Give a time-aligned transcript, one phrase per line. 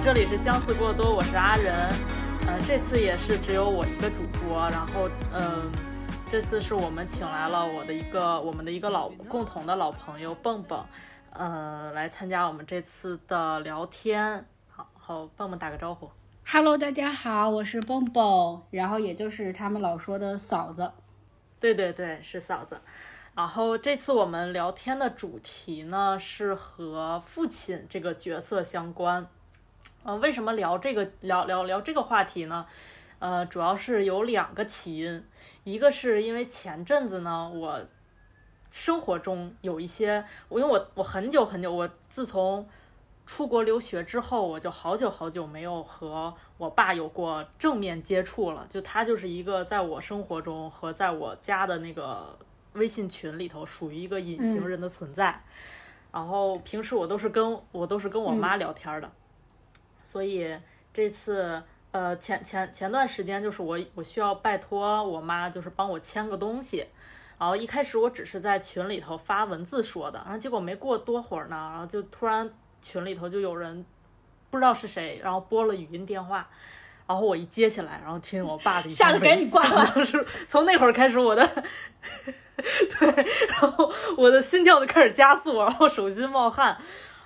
[0.00, 1.74] 这里是相似过多，我是阿仁。
[2.46, 5.70] 呃，这次也是只有我一个主播，然后嗯，
[6.30, 10.86] 这次是我们请来了我的一个我们的一个老共同的老朋友蹦蹦，
[11.32, 14.46] 呃，来参加我们这次的聊天。
[14.68, 16.08] 好，好，蹦蹦打个招呼。
[16.46, 20.92] Hello，大家好，我是蹦蹦，然后也就是他们老说的嫂子。
[21.58, 22.80] 对对对，是嫂子。
[23.34, 29.26] 然后这次我们聊天的主题呢是和父亲这个角色相关。
[30.08, 32.64] 呃，为什么聊这个聊聊聊这个话题呢？
[33.18, 35.22] 呃，主要是有两个起因，
[35.64, 37.78] 一个是因为前阵子呢，我
[38.70, 42.66] 生活中有一些，我因为我我很久很久，我自从
[43.26, 48.64] 出国留学之后，我就好久好久没有和我爸有过正面接触了。
[48.66, 52.34] 就他就是一个在我生活中和在我家的那个
[52.72, 55.44] 微信群里头属于一个隐形人的存在。
[56.10, 59.12] 然后平时我都是跟我都是跟我妈聊天的，
[60.10, 60.56] 所以
[60.90, 66.86] 这次呃前前前段时间就是我我需要拜托我妈就是帮我签个东西。
[67.38, 73.84] 然后一开始我只是在群里头发文字说的，然后结果没过多会儿呢，然后就突然群里头就有人
[74.48, 76.48] 不知道是谁，然后拨了语音电话，
[77.06, 79.84] 然后我一接起来，然后听我爸的一 吓得赶紧挂 了。
[80.02, 81.46] 是从那会儿开始，我的
[82.56, 86.76] 对，然后我的心跳就开始加速，然后手心冒汗，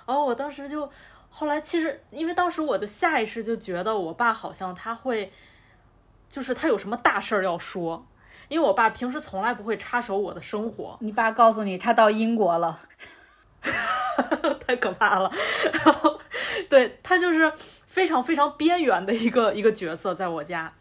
[0.05, 0.87] 然后我当时就
[1.35, 5.33] 后来其实因为当时我就下意识就觉得我爸好像他会，
[6.29, 8.05] 就是他有什么大事儿要说。
[8.49, 12.77] 因为我爸平时从来不会插手我的生活，你爸告诉你他到英国了，
[14.67, 15.31] 太可怕了。
[15.73, 16.19] 然后，
[16.69, 17.51] 对他就是
[17.87, 20.71] 非常非常边缘的一个一个角色，在我家。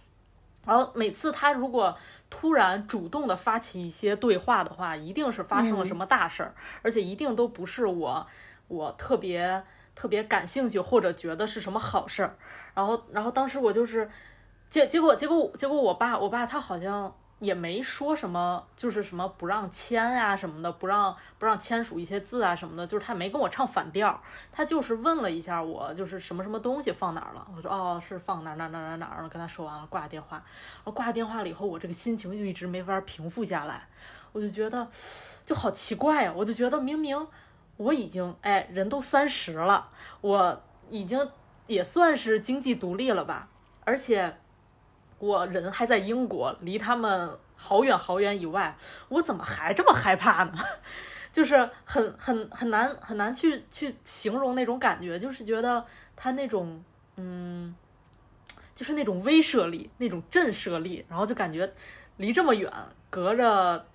[0.66, 1.96] 然后每次他如果
[2.28, 8.26] 突然主动的发起一些对话的话，一定是发生了什么大事儿，而且一定都不是我
[8.68, 9.62] 我特别
[9.94, 12.36] 特别感兴趣或者觉得是什么好事儿。
[12.74, 14.10] 然后，然后当时我就是
[14.70, 17.14] 结结果结果结果我爸我爸他好像。
[17.42, 24.22] 也没说什么，就是什么不让签呀、什么的，不让不让签署一些字啊什么的，就是他没跟我唱反调，
[24.52, 33.88] 他就是问了一下我，就是什么什么东西放哪儿了，我说哦是放哪哪儿哪儿哪儿哪儿，跟他说完了挂电话，然后挂电话了以后，我这个心情就一直没法平复下来，
[34.30, 34.86] 我就觉得
[35.44, 37.26] 就好奇怪啊，我就觉得明明
[37.76, 39.90] 我已经哎人都三十了，
[40.20, 41.30] 我已经
[41.66, 43.48] 也算是经济独立了吧，
[43.84, 44.36] 而且。
[45.18, 48.76] 我人还在英国，离他们好远好远以外，
[49.08, 50.52] 我怎么还这么害怕呢？
[51.30, 56.82] 就是很很很难很难去去形容那种感觉，就是觉得他那种
[57.14, 57.72] 嗯，
[58.74, 61.72] 就是那种威慑力，那种震慑力，然后就感觉
[62.16, 62.68] 离这么远，
[63.08, 63.86] 隔着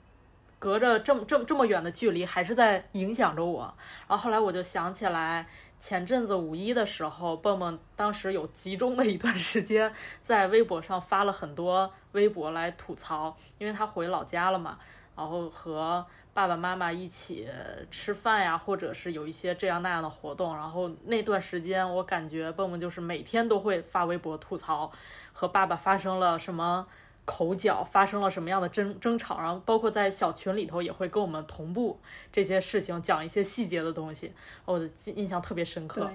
[0.67, 3.73] 隔着这么这么这么远的距离，还是在影响着我。
[4.05, 5.47] 然后后来我就想起来。
[5.79, 14.79] 前阵子五一的时候，蹦蹦当时有集中的一段时间在微博上发了很多微博来吐槽，因为他回老家了嘛，
[15.15, 17.47] 然后和爸爸妈妈一起
[17.91, 24.91] 吃饭呀，或者是有一些这样那样的活动，然后那段时间我感觉蹦蹦就是每天都会发微博吐槽
[25.31, 26.87] 和爸爸发生了什么。
[27.27, 31.99] 口角发生了什么样的争争吵，然后包括在小群里头也会跟我们同步
[32.31, 34.31] 这些事情，讲一些细节的东西，
[34.63, 36.09] 我的印象特别深刻。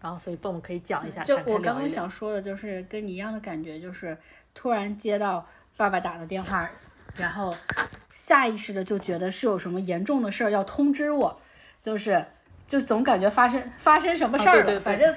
[0.00, 1.22] 然后，所以蹦蹦可以讲一下。
[1.22, 4.16] 就我刚刚想说的，就是跟你一样的感觉，就是
[4.54, 6.70] 突然接到爸爸打的电话，
[7.16, 7.54] 然后
[8.14, 11.38] 下意识的就觉得是有什么严重的事儿要通知我，
[11.82, 12.24] 就是
[12.66, 15.14] 就总感觉发生发生什么事儿了，啊、对对对反正。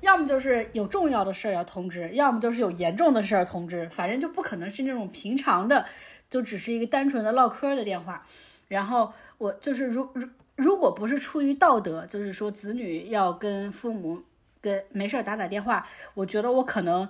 [0.00, 5.84] 要么就是有重要的事儿要通知，要么就是有严重的事儿通知，反正就不可能是那种平常的，
[6.28, 8.26] 就只是一个单纯的唠嗑的电话。
[8.68, 14.22] 然后我就是如如如果不是出于道德，就是说子女要跟父母
[14.60, 17.08] 跟没事儿打打电话，我觉得我可能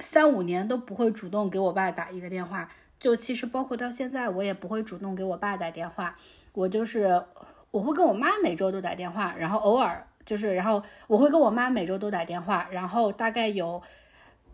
[0.00, 2.68] 三五年都不会主动给我爸打一个电话。
[2.98, 6.16] 就其实包括到现在，我也不会主动给我爸打电话，
[6.52, 7.22] 我就是
[7.70, 10.06] 我会跟我妈每周都打电话，然后偶尔。
[10.26, 13.80] 就是，然后我会跟我妈每周都打电话，然后大概有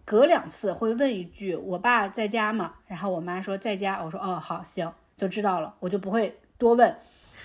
[0.05, 6.95] 隔两次会问一句：“我爸在家吗？”然后我妈说在家，我说哦好行，就知道了，我就不会多问，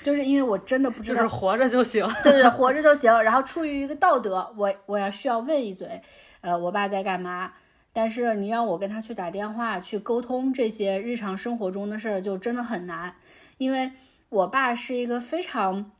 [0.04, 3.24] 就是因为我真的不知道，就是活着就行，对对，活着就行。
[3.24, 6.02] 然后出于一个道德，我我要需要问一嘴，
[6.42, 7.54] 呃，我爸在干嘛？
[7.94, 13.16] 但是你让我跟他去打电话去沟通这些日常生活中的事儿，就真的很难，
[13.58, 13.94] 因为
[14.28, 15.92] 我爸是一个非常。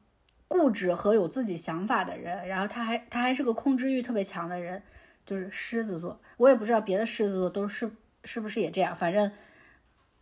[0.48, 4.82] 固执和有自己想法的人，然后他还他还是个控制欲特别强的人，
[5.26, 6.20] 就是狮子座。
[6.38, 7.90] 我也不知道别的狮子座都是
[8.24, 9.32] 是不是也这样，反正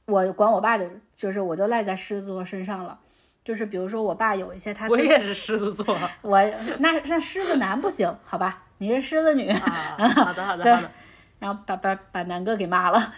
[0.06, 3.00] 我管我爸就，就是我就赖在狮子座身上了。
[3.44, 6.44] 就是比如说我爸有一些他我也是狮子座 啊，我
[6.80, 8.63] 那那狮子男不行，好吧？
[8.80, 10.92] 你是狮子女， 好的好的好的，
[11.38, 13.13] 然后把把把南哥给骂了。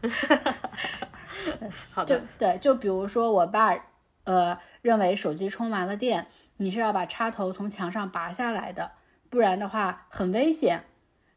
[0.02, 0.08] 就
[1.90, 3.74] 好的，对，就比如说我爸，
[4.24, 6.26] 呃，认为手机充完了电，
[6.58, 8.92] 你是要把插头从墙上拔下来的，
[9.28, 10.84] 不然的话很危险。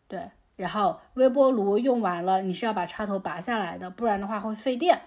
[0.07, 5.01] 对，然后微波炉用完了，你是要把插头拔下来的，不然的话会费电。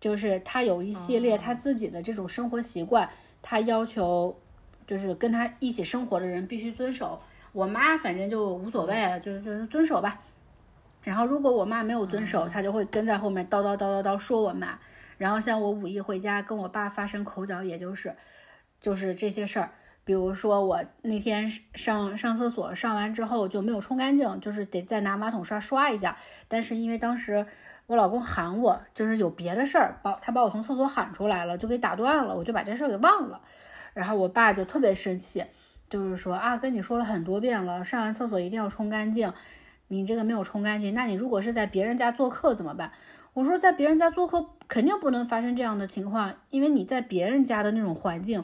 [0.00, 3.08] 就是他有一系列他自己的这种生活习惯，
[3.40, 4.38] 他要求
[4.86, 7.20] 就是跟他一起生活的人必须遵守。
[7.52, 10.20] 我妈反正就无所谓了，就是就是遵守吧。
[11.02, 14.78] 然后如果我妈没有遵守，她就会跟在后面叨叨叨叨叨说我妈。
[15.18, 18.14] 然后像我五一回家跟我爸发生口角，也就是
[18.80, 19.70] 就是这些事儿。
[20.04, 26.16] 比如说我那天上上厕所上完之后就没有冲干净，就是得再拿马桶刷刷一下。
[26.46, 27.46] 但是因为当时
[27.86, 33.40] 我老公喊我，就是有别的事儿，把他把我从厕所喊出来了，就给打断了，我就把这事儿给忘了。
[33.94, 35.42] 然后我爸就特别生气，
[35.88, 39.32] 就是说啊，跟你说了很多遍了，上完厕所一定要冲干净，
[39.88, 42.92] 你这个没有冲干净，那你如果是在别人家做客怎么办？
[43.34, 48.42] 我说在别人家做客肯定不能发生这样的情况，因为你在别人家的那种环境，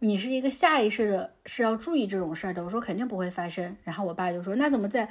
[0.00, 2.62] 你是一个下意识的是要注意这种事儿的。
[2.64, 3.76] 我说肯定不会发生。
[3.84, 5.08] 然后我爸就说那怎么在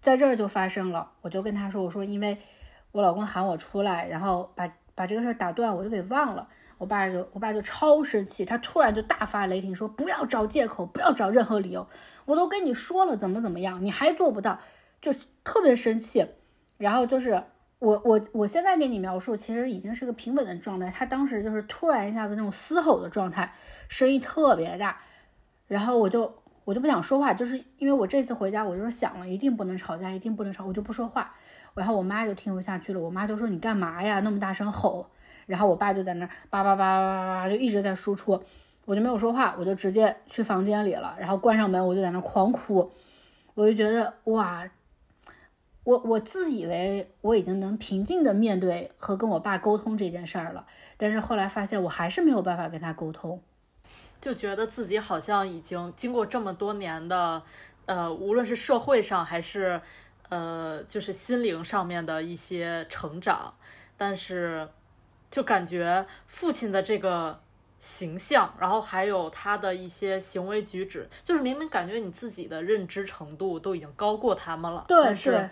[0.00, 1.10] 在这儿就发生了？
[1.22, 2.38] 我就跟他说我说因为
[2.92, 6.46] 我老公喊我出来，然后把把这个事儿打断，我就给忘了。
[6.78, 11.86] 我爸就我爸就超生气，他突然就大发雷霆说不要找借口，不要找任何理由，
[12.24, 14.58] 我都跟你说了怎么怎么样，你还做不到，
[15.00, 15.12] 就
[15.42, 16.26] 特别生气。
[16.78, 17.44] 然后就是
[17.82, 20.88] 我我我现在给你描述，其实已经是个平稳的状态。
[20.96, 23.52] 他当时就是突然一下子那种嘶吼的状态，
[23.88, 24.96] 声音特别大，
[25.66, 26.32] 然后我就
[26.64, 31.34] 我就不想说话，就是因为我这次回家，我就是想了一定不能吵架，一定不能吵，我就不说话。
[31.74, 35.10] 然后我妈就听不下去了，我妈就说你干嘛呀，那么大声吼。
[35.46, 38.40] 然后我爸就在那儿叭叭叭叭叭叭就一直在输出，
[38.84, 42.92] 我就没有说话，我就直接去房间里了，然后关上门，我就在那狂哭，
[43.54, 44.70] 我就觉得哇。
[45.84, 53.42] 我我自以为我已经能平静的面对和跟我爸沟通这件事儿了，但是后来发现我还是没有办法跟他沟通。
[54.20, 57.42] 就觉得自己好像已经经过这么多年的，
[57.86, 59.80] 呃，无论是社会上还是
[60.28, 63.52] 呃，就是心灵上面的一些成长，
[63.96, 64.68] 但是
[65.28, 67.40] 就感觉父亲的这个
[67.84, 75.50] 形象，然后还有他的一些行为举止，就是明明感觉你自己的认知程度都已经高过他们了，对但是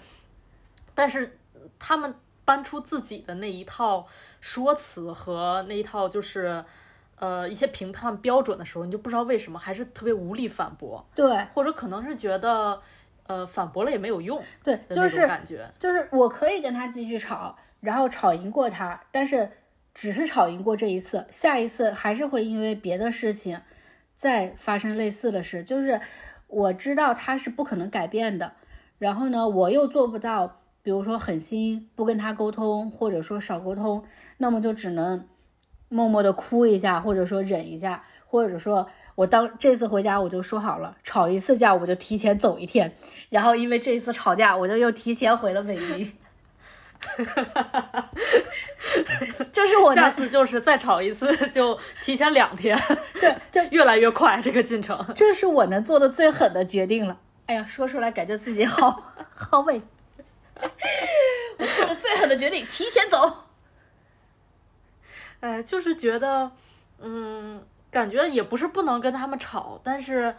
[0.94, 1.38] 但是
[1.77, 4.06] 他们搬出自己的那一套
[4.41, 6.65] 说辞和那一套就是
[7.17, 12.81] 呃一些评判标准的时候，你就不知道为什么还是特别无力反驳，对或者可能是觉得
[13.27, 15.69] 呃反驳了也没有用对，就是感觉。
[15.81, 19.50] 就是我可以跟他继续吵，然后吵赢过他，但是
[19.95, 23.61] 只是吵赢过这一次，下一次还是会因为别的事情
[24.15, 25.63] 再发生类似的事。
[25.63, 26.01] 就是
[26.47, 28.53] 我知道他是不可能改变的，
[28.99, 34.05] 然后呢，我又做不到，比如说狠心不跟他沟通，或者说少沟通，
[34.39, 35.27] 那么就只能
[35.89, 38.89] 默默的哭一下，或者说忍一下，或者说。
[39.17, 42.91] 我当这次回家我就说好了，吵一次架我就提前走一天，
[43.29, 46.11] 然后因为这一次吵架，我就又提前回了北京。
[49.53, 52.79] 这是我，下次就是再吵一次，就提前两天，
[53.15, 55.05] 对，这 越来越快这个进程。
[55.15, 57.19] 这是我能做的最狠的决定了。
[57.47, 59.81] 哎呀，说出来感觉自己好 好美。
[61.59, 63.45] 我做了最狠的决定，提前走。
[65.41, 66.51] 哎，就是觉得，
[67.01, 70.35] 嗯，感觉也不是不能跟他们吵，但是，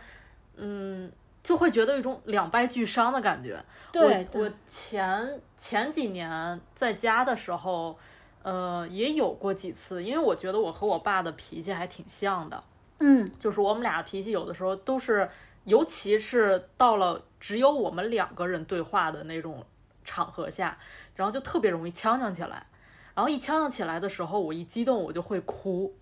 [0.57, 1.11] 嗯，
[1.43, 3.63] 就会觉得有一种两败俱伤的感觉。
[3.91, 7.97] 对我我前前几年在家的时候，
[8.43, 12.63] 呃，也有过几次，因为我觉得我和我爸的脾气还挺像的，
[12.99, 15.29] 嗯，就是我们俩脾气有的时候都是，
[15.65, 19.65] 尤其是到了只有我们两个人对话的那种
[20.03, 20.77] 场合下，
[21.15, 22.67] 然后就特别容易呛呛起来。
[23.13, 25.93] 然后一呛呛起来的时候，我一激动我就会哭，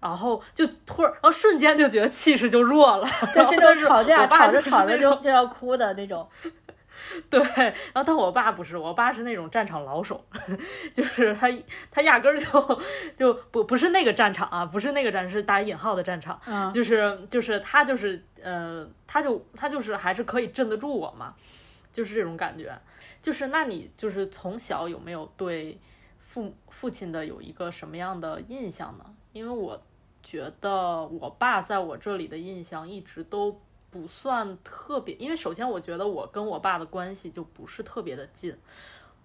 [0.00, 3.06] 然后就突然，然后瞬间就觉得气势就弱了。
[3.34, 6.28] 这是吵架我爸吵着就吵着就就要哭的那种。
[7.30, 10.22] 对，然后但我爸不是，我爸是那种战场老手，
[10.92, 11.48] 就是他
[11.90, 12.80] 他压根儿就
[13.16, 21.34] 就不不是那个战场啊，不是那个战，是打引号的战场，嗯就是就是他就是呃，他就他就是还是可以镇得住我嘛，
[21.90, 22.78] 就是这种感觉。
[23.22, 25.78] 就是那你就是从小有没有对
[26.18, 29.04] 父父亲的有一个什么样的印象呢？
[29.32, 29.80] 因为我
[30.22, 33.60] 觉得我爸在我这里的印象一直都
[33.90, 38.56] 不算特别，因为首先我觉得我跟我爸的关系就不是特别的近。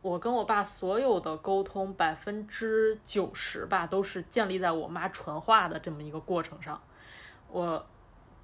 [0.01, 6.79] 我跟我爸所有的沟通，百分之九十吧，都是建立在我妈传话的这么一个过程上。
[7.49, 7.83] 我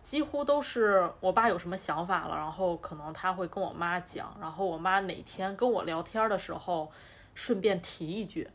[0.01, 6.91] 几乎都是我爸有什么想法了，然后可能他会跟我妈讲，然后我妈哪天跟我聊天的时候，
[7.35, 8.49] 顺便提一句。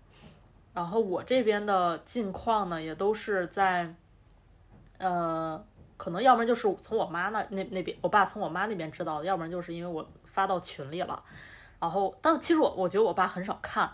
[0.76, 3.94] 然后我这边的近况呢，也都是在，
[4.98, 5.64] 呃，
[5.96, 11.24] 可能要不然就是从我妈那那那边，我爸从我妈那边知道的，要不然就是因为我发到群里了。
[11.80, 13.90] 然后，但其实我我觉得我爸很少看，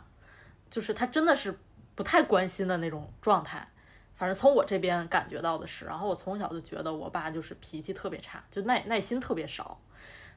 [0.68, 1.56] 就是他真的是
[1.94, 3.68] 不太关心的那种状态。
[4.12, 9.80] 反正从我这边感觉到的是，然后我从小就觉得我爸就是脾气特别差，就耐耐心特别少，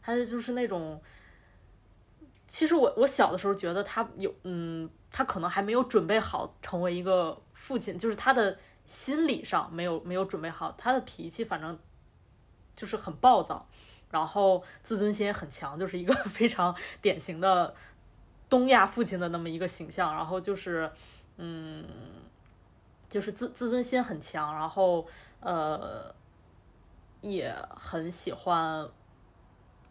[0.03, 1.01] 他就是那种。
[2.47, 11.77] 其实我我小的时候觉得他有，嗯，他可能还没有准备好成为一个父亲，就是他的心理上没有没有准备好，他的脾气反正
[12.75, 13.67] 就是很暴躁，
[14.11, 17.73] 然后自尊心也很强，就是一个 非常典型的
[18.47, 20.91] 东亚父亲的那么一个形象，然后就是
[21.37, 21.83] 嗯，
[23.09, 25.07] 就是自自尊心很强，然后
[25.39, 26.13] 呃
[27.21, 28.87] 也很喜欢。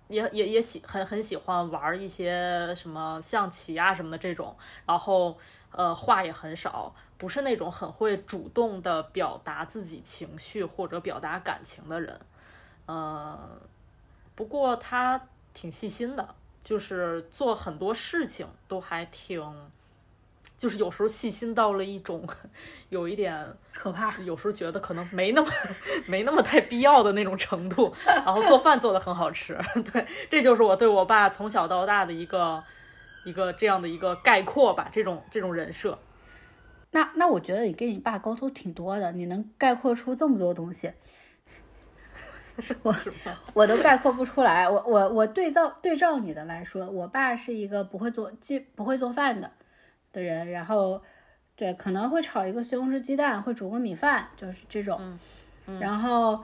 [0.09, 4.57] 也也也喜很很喜欢玩一些什么象棋啊什么的这种，
[4.87, 5.37] 然后
[5.71, 12.21] 呃话也很少，不是那种很会主动的表达自己情绪或者表达感情的人，
[12.87, 13.39] 嗯，
[14.35, 19.71] 不过他挺细心的，就是做很多事情都还挺。
[20.65, 22.27] 就是有时候细心到了一种
[22.89, 25.49] 有一点可怕，有时候觉得可能没那么
[26.07, 27.95] 没那么太必要的那种程度。
[28.07, 29.59] 然后做饭做的很好吃，
[29.93, 32.65] 对，这就是我对我爸从小到大的一个
[33.27, 35.99] 一个这样的一个概括吧，这种这种人设。
[36.93, 40.91] 那那我觉得你跟你爸沟通挺多的，你能概括出这么多东西，
[42.83, 42.97] 我
[43.53, 44.67] 我都概括不出来。
[44.67, 49.51] 我我我对照对照你的来说，我爸是一个不会做既不会做饭的。
[50.15, 51.03] 的人，然后，
[51.57, 55.19] 对，可能会炒一个西红柿鸡蛋，会煮个米饭，就是这种。
[55.81, 56.43] 然后，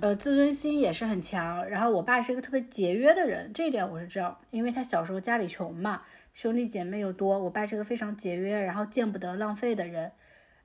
[0.00, 1.68] 呃，自尊心也是很强。
[1.68, 6.02] 然后，我爸是一个特别节约的人，这一点我是知道，因为他小时候家里穷嘛，
[6.32, 10.10] 兄弟姐妹又多，我爸是个非常节约，然后见不得浪费的人。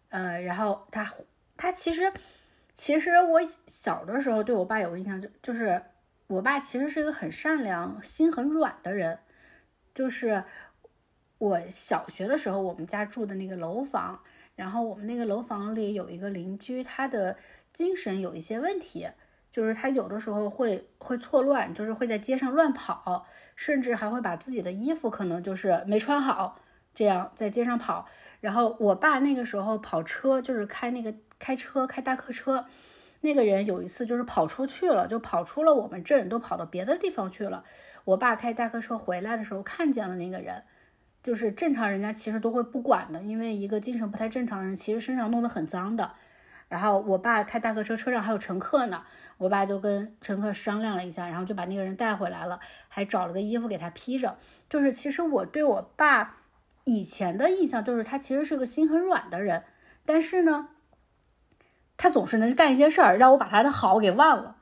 [0.09, 1.05] 呃，然后他
[1.57, 2.11] 他其实，
[2.73, 5.81] 其实我小的时候对我爸有个印象，就就是
[6.27, 9.19] 我爸其实是一个很善良、心很软的人，
[9.93, 10.43] 就是。
[11.39, 14.19] 我小学的时候，我们家住的那个楼房，
[14.55, 17.37] 然后我们那个楼房里有一个邻居，他的
[17.71, 19.07] 精神有一些问题，
[19.51, 26.59] 就是他有的时候会会错乱，就是会在街上乱跑，甚至还会把自己的衣服可能就是没穿好，
[26.93, 28.07] 这样在街上跑。
[28.39, 32.65] 然后我爸那个时候跑车，就是开那个开车开大客车，
[33.21, 37.63] 那个人有一次就是跑出去了，就跑出了我们镇，都跑到别的地方去了。
[38.05, 40.63] 我爸开大客车回来的时候，看见了那个人。
[41.27, 46.13] 就是正常人家其实都会不管的，因为一个精神不太正常的人，其实身上弄得很脏的。
[46.69, 49.03] 然后我爸开大客车，车上还有乘客呢，
[49.37, 54.37] 我爸就跟乘客商量了一下，然后就把那个人带回来了，还找了个衣服给他披着。
[54.69, 56.37] 就是其实我对我爸
[56.85, 59.65] 以前的印象就是他其实是个心很软的人，
[60.05, 60.69] 但是呢，
[61.97, 64.55] 他总是能干一些事儿让我把他的好给忘了。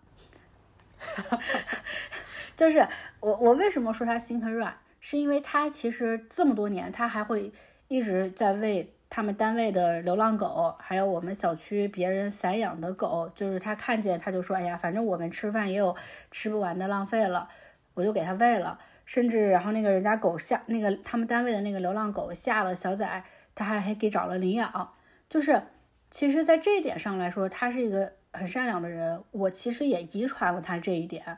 [2.57, 2.87] 就是
[3.19, 4.75] 我我为什么说他心很软？
[5.07, 7.53] 是因为他其实这么多年，他还会
[7.87, 15.95] 一直在为他们单位的流浪狗，还有我们小区别人散养的狗，就是他看见他就说：“哎呀，反正我们吃饭也有
[16.31, 17.47] 吃不完的浪费了，
[17.93, 24.91] 我就给他喂了。”甚至然后那个人家狗下那个他们单位的那个流浪狗下了小崽，他还还给找了领养。
[25.29, 25.61] 就是
[26.09, 29.23] 其实，在这一点上来说，他是一个很善良的人。
[29.29, 31.37] 我其实也遗传了他这一点，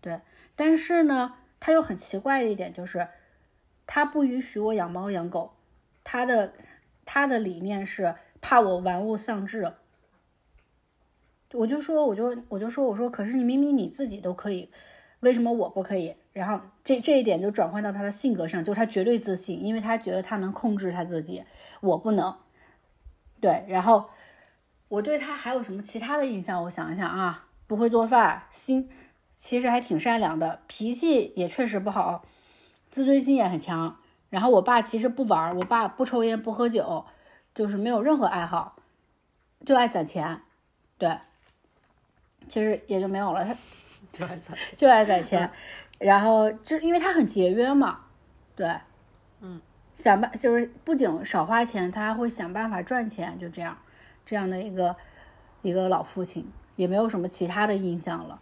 [0.00, 0.18] 对。
[0.54, 1.34] 但是呢。
[1.58, 3.08] 他又很奇怪的一点就是，
[3.86, 5.54] 他不允许我养猫养狗，
[6.04, 6.52] 他的
[7.04, 9.72] 他的理念是怕我玩物丧志。
[11.52, 14.70] 我就说，我就我就说，我说，可是你明明你自己都可以，
[15.20, 16.14] 为什么我不可以？
[16.32, 21.44] 然后这这一点就转换到他的性格上，就是他绝对自信，因为他觉得他能控制他自己，
[21.80, 22.36] 我不能。
[23.40, 24.10] 对，然后
[24.88, 26.62] 我对他还有什么其他的印象？
[26.64, 28.90] 我想一想啊，不会做饭，心。
[29.36, 32.24] 其实还挺善良的，脾气也确实不好，
[32.90, 33.98] 自尊心也很强。
[34.30, 37.04] 然后我爸其实不玩，我爸不抽烟不喝酒，
[37.54, 38.76] 就是没有任何爱好，
[39.64, 40.40] 就爱攒钱。
[40.98, 41.18] 对，
[42.48, 43.44] 其实也就没有了。
[43.44, 43.54] 他
[44.10, 45.50] 就爱攒钱，就爱攒钱。
[45.98, 48.00] 然后就因为他很节约嘛，
[48.54, 48.74] 对，
[49.40, 49.60] 嗯，
[49.94, 53.78] 想办就是不仅少花钱，他还会想办法赚钱，就这样，
[54.24, 54.96] 这样的一个
[55.62, 58.40] 一个老父亲，也没有什么其他的印象了。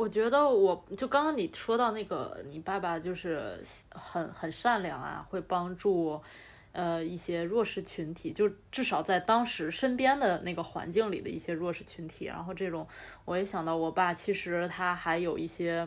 [0.00, 6.18] 我觉得我就刚刚你说到那个，你爸爸就是很很善良啊，会帮助
[6.72, 12.24] 呃一些弱势群体，就至少在当时身边的那个环境里的一些弱势群体。
[12.24, 12.88] 然后这种
[13.26, 15.86] 我也想到我爸，其实他还有一些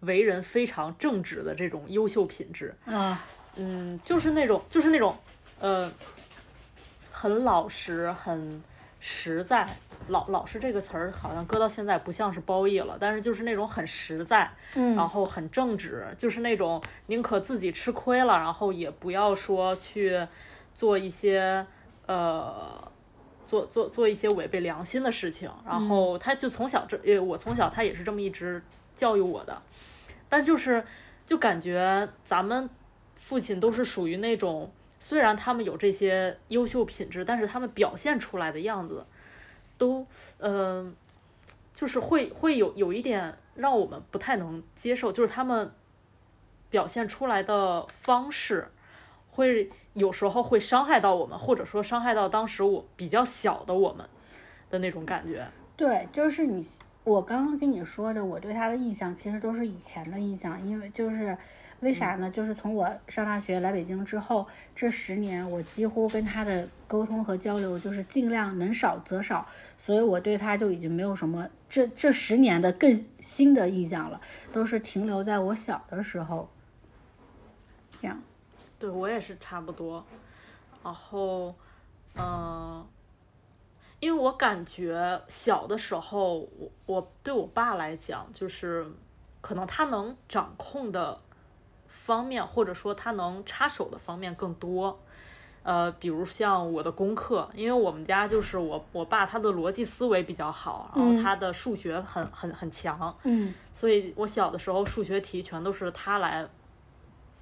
[0.00, 2.74] 为人非常正直的这种优秀品质。
[2.86, 3.22] 啊，
[3.58, 5.14] 嗯，就是那种就是那种
[5.60, 5.92] 呃
[7.10, 8.62] 很老实、很
[8.98, 9.76] 实在。
[10.08, 20.24] 老老师这个词儿好像搁到现在不像是褒义了，但是就是那种很实在，嗯然后很正直，就是那种宁可自己吃亏了，然后也不要说去
[20.74, 21.66] 做一些
[22.06, 22.90] 呃
[23.44, 25.50] 做做做一些违背良心的事情。
[25.64, 28.62] 然后他就从小这，呃，我从小他也是这么一直
[28.94, 29.60] 教育我的，
[30.28, 30.84] 但就是
[31.26, 32.70] 就感觉咱们
[33.14, 39.04] 父亲都是属于那种，虽然他们有这些优秀品质，但是他们表现出来的样子。
[39.78, 40.06] 都，
[40.38, 40.92] 呃，
[41.72, 45.70] 就是会会有有一点让我们不太能接受，就是他们
[46.68, 48.68] 表现出来的方式，
[49.30, 54.08] 会有时候会伤害到我们，或者说伤害到当时我比较小的我们
[54.70, 55.46] 的那种感觉。
[55.76, 56.66] 对，就是你，
[57.04, 61.36] 我刚刚跟你说的，我对他的印象其实都是以前的印象，因为就是
[61.86, 62.28] 为啥呢？
[62.28, 69.46] 就是从我上大学来北京之后，这十年我几乎跟他的沟通和交流就是尽量能少则少，
[69.78, 74.20] 所以我对他就已经没有什么这这十年的更新的印象了，
[74.52, 76.48] 都是停留在我小的时候。
[78.02, 78.20] 这样，
[78.80, 80.04] 对我也是差不多。
[80.82, 81.54] 然后，
[82.16, 82.84] 嗯、
[84.00, 88.84] 因为我感觉小的时候，我我对我爸来讲，就是
[89.40, 91.20] 可能他能掌控的
[92.04, 94.98] 方面，或者说他能插手的方面更多。
[95.62, 106.46] 呃，比如像我的功课，因为我们家就是我我爸他的逻辑思维比较好，然后他的数学很很很强，嗯所以我小的时候数学题全都是他来，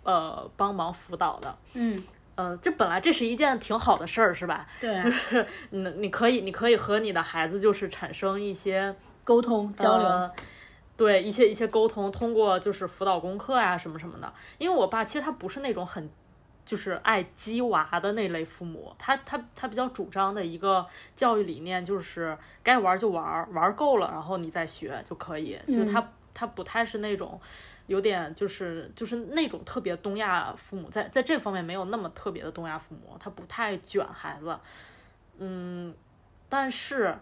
[0.04, 1.54] 呃，帮忙辅导的。
[1.74, 2.02] 嗯，
[2.36, 4.66] 呃，这本来这是一件挺好的事儿，是吧？
[4.80, 10.32] 对啊，就是 你你可以你可以和你的孩子就是产生一些沟通交流，呃
[10.96, 14.32] 对一些一些沟通，通过就是辅导功课呀、什么什么的。
[14.58, 16.08] 因为我爸其实他不是那种很
[16.64, 27.40] 就是爱激娃的那类父母，他他他比较主张的一个教育理念就是该玩就玩，玩够了然后你再学就可以，就是他他不太是那种。
[27.86, 34.58] 有点就是就是那种特别东亚父母，在在这方面没有那么特别的东亚父母，他不太卷孩子，
[35.36, 35.94] 嗯，
[36.48, 37.14] 但是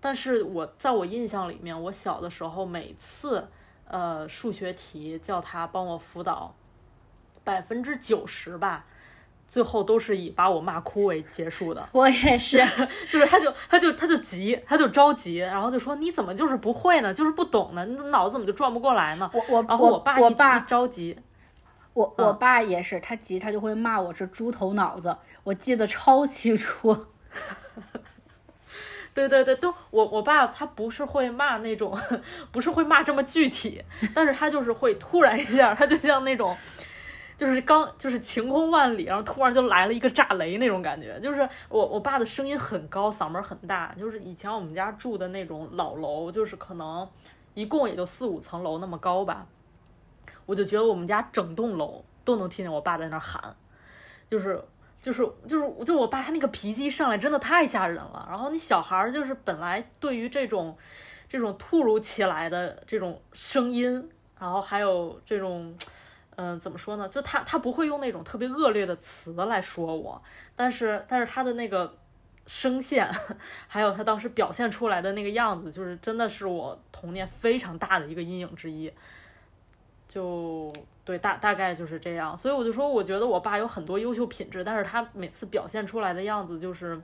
[0.00, 3.46] 但是我在我印象里面，我小的时候每次
[3.86, 6.54] 呃数学题叫他帮我辅导，
[7.44, 8.86] 百分之九十吧，
[9.46, 11.86] 最后都是以把我骂哭为结束的。
[11.92, 12.58] 我也是，
[13.10, 17.12] 就是他就他就他就急，他就着急，然后就说你怎么就是不会呢？
[17.12, 17.84] 就是不懂呢？
[17.84, 19.30] 你脑子怎么就转不过来呢？
[19.34, 21.18] 我我然后我爸一我爸一着急，
[21.92, 27.06] 我我爸也是，他急他就会骂我是猪头脑子，我记得超清楚。
[29.12, 31.98] 对对对，都我我爸他不是会骂那种，
[32.52, 33.82] 不是会骂这么具体，
[34.14, 36.56] 但是他就是会突然一下，他就像那种，
[37.36, 41.18] 就是刚就是晴空万里，然后突然就来了一个炸雷那种感觉。
[41.20, 47.08] 就是我我爸的声音很高，嗓门很大，就是以前我们家住的那种老楼，就是可能
[47.54, 49.44] 一共也就四五层楼那么高吧，
[50.46, 53.56] 我就觉得我们家整栋楼都能听见我爸在那喊，
[54.30, 54.62] 就是。
[55.00, 60.76] 就是就是就我爸他那个脾气一上来真的太吓人了，然后你小孩儿就是本来对于这种
[61.28, 65.74] 这种突如其来的这种声音，然后还有这种
[66.36, 67.08] 嗯、怎么说呢？
[67.08, 70.22] 就他他不会用那种特别恶劣的词来说我，
[70.56, 71.94] 但是但是他的那个
[72.46, 73.06] 声线，
[73.68, 78.90] 还有他当时表现出来的那个样子，就是真的是我童年非常大的一个阴影之一。
[80.10, 80.72] 就
[81.04, 87.00] 对，大大概就是这样，所以我就说，我觉得我爸有很多优秀品质，但是他每次表现出来的样子就是，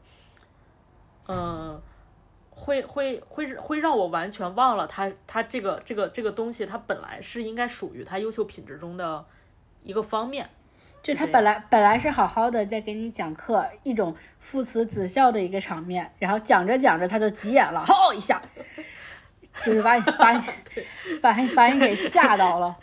[1.29, 1.81] 嗯，
[2.51, 9.25] 会会会会让我完全忘了他他这个这个这个东西，他本来是应该属于他优秀品质中的
[9.85, 10.51] 一个方面。
[11.01, 18.43] 就他本来本来是好好的在给你讲课，一种父慈子孝的一个场面，然后讲着讲着他就急眼了，吼一下，
[19.65, 20.43] 就是把你 把你
[21.23, 22.77] 把你把你给吓到了。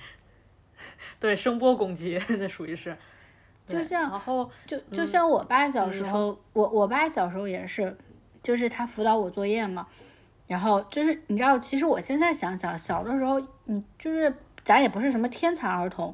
[1.24, 2.94] 对，声波攻击 那属于是，
[3.66, 7.96] 就像然后就就像我爸小时候，我我爸小时候也是，
[8.44, 9.88] 就是他辅导我作业嘛，
[10.48, 16.14] 然后就是你知道，其实我现在想想，小的时候你就是咱也不是什么天才儿童，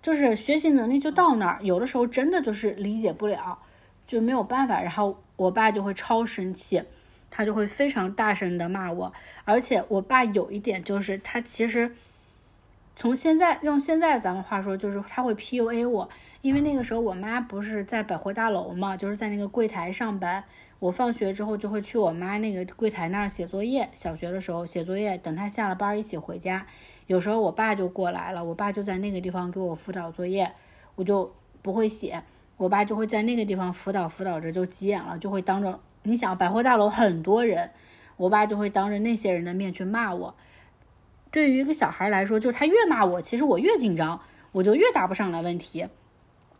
[0.00, 3.58] 就是学习能力就到那儿，有的时候真的就是理解不了，
[4.06, 6.80] 就没有办法，然后我爸就会超生气，
[7.28, 9.12] 他就会非常大声的骂我。
[9.44, 11.92] 而且我爸有一点就是，他其实
[12.96, 16.08] 从现在用现在咱们话说，就是他会 PUA 我，
[16.42, 20.44] 因为那个时候我妈不是在百货大楼嘛，就是在那个柜台上班。
[20.78, 26.66] 我放学之后就会去我妈那个柜台那儿写作业，小学的时候写作业，等她下了班一起回家。
[27.06, 30.52] 有时候我爸就过来了，我爸就在那个地方给我辅导作业，
[30.94, 32.22] 我就不会写，
[32.58, 37.70] 我爸就会在那个地方辅导辅导着就急眼了，就会当着你想百货大楼很多人，
[38.16, 40.34] 我爸就会当着那些人的面去骂我。
[41.34, 44.20] 对于一个小孩来说，就是他越骂我，其实我越紧张，
[44.52, 45.84] 我就越答不上来问题，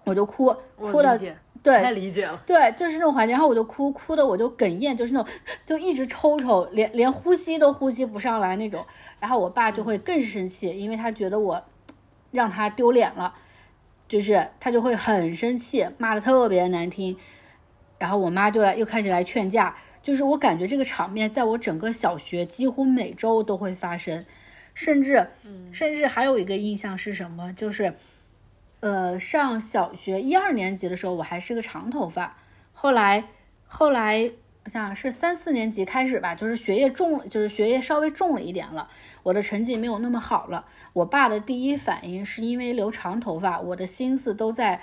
[0.02, 1.16] 我就哭，哭的
[1.62, 2.42] 对，太理解了。
[2.44, 5.32] 对，就是那种环境，然后我就哭，哭的我就哽咽，就是那种
[5.64, 8.84] 就一直抽抽，连连呼吸都呼吸不上来那种。
[9.20, 11.62] 然后我爸就会更生气，因为他觉得我
[12.32, 13.32] 让他丢脸了，
[14.08, 17.16] 就是他就会很生气，骂的特别难听。
[17.96, 24.26] 然后我妈就来又开始来劝架，就是我感觉这个场面在我整个小学几乎每周都会发生，
[24.74, 25.28] 甚至
[25.72, 27.94] 甚至还有一个印象是什么，就是。
[28.80, 32.36] 呃，上小学一二年级的时候，我还是个长头发。
[32.74, 33.24] 后来，
[33.66, 34.30] 后来
[34.62, 38.90] 我想是三四年级开始吧，就是学业重了，就是学业稍微重了一点了，
[39.22, 40.66] 我的成绩没有那么好了。
[40.92, 44.82] 我爸的第一反应是因为留长头发，我的心思都在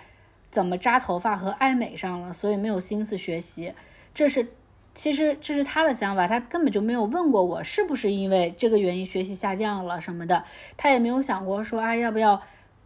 [0.49, 3.71] 怎么扎头发和爱美上了，所以没有心思学习。
[4.15, 4.47] 这是
[4.93, 10.43] 其实这是他的想法，他根本就没有问过我是不是因为这个原因学习下降了什么的，
[10.77, 12.41] 他也没有想过说啊要不要。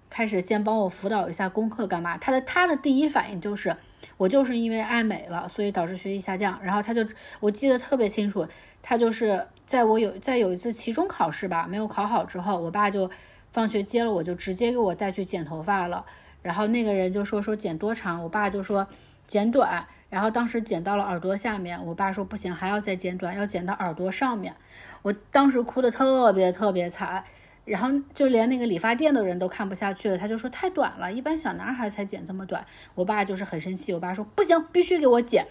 [0.08, 2.18] 开始先帮我辅导一下功课干嘛？
[2.18, 3.76] 他的他的第一反应就是，
[4.16, 6.58] 我就是因为爱美了，所以导致学习下降。
[6.64, 7.06] 然后他就
[7.42, 8.48] 我记得特别清楚，
[8.82, 13.10] 他就是在我有在有一次期中考试吧，没有考好之后，我爸就
[13.52, 16.06] 放学接了我，就直接给我带去剪头发了。
[16.42, 18.88] 然后那个人就说说剪多长，我爸就说
[19.28, 19.86] 剪短。
[20.16, 24.56] 然后当时剪到了耳朵下面，我爸说不行，还要再剪短，要剪到耳朵上面。
[25.02, 27.22] 我当时哭的特别特别惨。
[27.66, 32.66] 然后就连那个理发店的人都看不下去了，他就说太短了，一般小男孩才剪这么短。
[32.94, 35.46] 我爸就是很生气，我爸说不行，必须给我剪。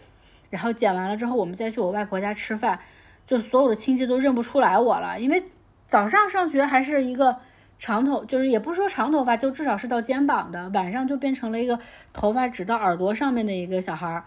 [0.48, 2.80] 然后剪完了之后，我们再去我外婆家吃饭，
[3.26, 5.44] 就所有的亲戚都认不出来我了，因为
[5.86, 7.36] 早上上学还是一个
[7.78, 11.78] 长头，就是也不说长头发，就至少是到肩膀的，晚上就变成了一个
[12.14, 14.24] 头发只到耳朵上面的一个小孩儿。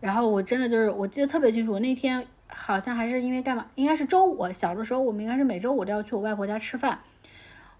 [0.00, 6.98] 然后我真的就是我记得特别清楚，那天好像还是因为干嘛，应该是周五，小的时候我们应该是每周五都要去我外婆家吃饭。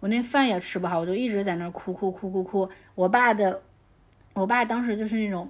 [0.00, 2.68] 我那饭也吃不好，我就一直在那哭哭哭哭哭。
[2.94, 3.62] 我爸的，
[4.34, 5.48] 我爸当时就是那种，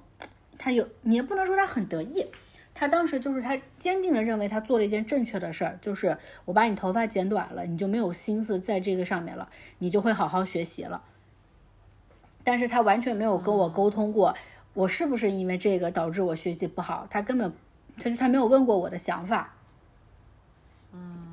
[0.56, 2.24] 他有你也不能说他很得意，
[2.72, 9.48] 他当时就是他坚定的认为他做了一件正确的事儿，就是我把你头发剪短了，你就没有心思在这个上面了，
[9.78, 11.02] 你就会好好学习了。
[12.44, 14.32] 但是他完全没有跟我沟通过，
[14.76, 17.50] 我是不是因为这个导致我学习不好，他根本，
[17.96, 19.54] 他就他没有问过我的想法。
[20.92, 21.32] 嗯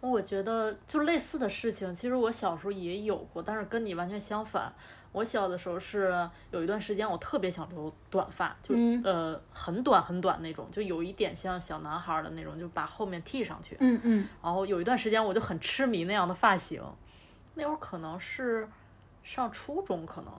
[0.00, 4.72] 我觉得就类似的事情，其实我小时候也有过，但是跟你完全相反。
[5.12, 13.76] 我小的时候是有一段时间，我特别想留短发，就呃很短很短那种，就有一点像小男孩的那种，就把后面剃上去。
[13.78, 14.28] 嗯嗯。
[14.42, 16.82] 然后有一段时间，我就很痴迷那样的发型。
[17.54, 18.68] 那会儿可能是
[19.22, 20.32] 上初中，可能。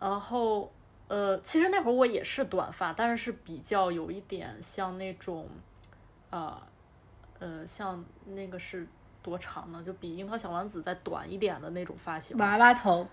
[0.00, 0.72] 然后
[1.08, 5.48] 呃，其实那会儿我也是短发，但是是比较有一点像那种，
[6.30, 6.60] 呃。
[7.38, 8.88] 呃，像那个是
[9.22, 9.82] 多长呢？
[9.84, 13.06] 就比樱桃小丸子再短一点的那种发型，娃娃头。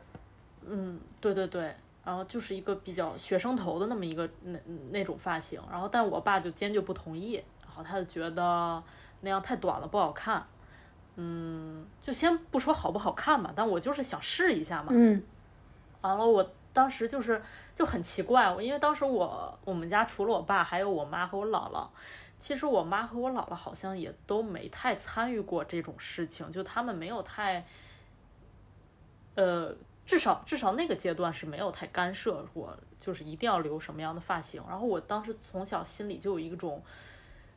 [0.66, 4.58] 嗯，对对对，然后就是一个比较学生头的那么一个那
[4.92, 7.34] 那种发型，然后但我爸就坚决不同意，
[7.66, 8.82] 然后他就觉得
[9.20, 10.42] 那样太短了不好看。
[11.18, 14.88] 嗯，就先不说好不好看吧，但我就是想试一下嘛。
[14.92, 15.22] 嗯。
[16.00, 17.42] 完了，我当时就是
[17.76, 21.88] 就很奇怪，因为当时我我们家除了我爸，还有我妈和我姥姥。
[22.40, 27.66] 其实我妈和我姥姥好像也都没太参与过这种事情，就他们没有太，
[29.36, 29.74] 呃，
[30.06, 34.62] 至少至少那个阶段是没有太干涉我，就是一定要留什么样的发型。
[34.68, 36.84] 然后我当时从小心里就有一种，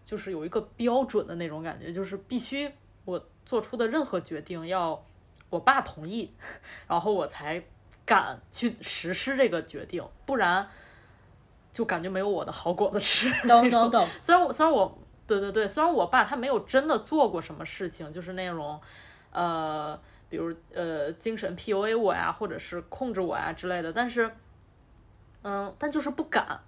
[0.04, 2.70] 就是有一个标准的那种感觉，就是必须
[3.04, 5.04] 我做出的任何决定要
[5.50, 6.32] 我爸同意，
[6.86, 7.60] 然后我才
[8.06, 10.66] 敢去实施这个决定，不然。
[11.72, 13.30] 就感觉没有我的好果子吃。
[13.46, 14.08] 懂懂 懂。
[14.22, 18.80] 虽然我虽然我对对对，虽然我爸他没有真的做过什么事情，就是那种，
[19.30, 19.94] 呃，
[20.30, 24.30] 比如呃精神 PUA 我呀，或者是控制我呀之类的，但是，
[25.42, 26.58] 嗯，但就是不敢，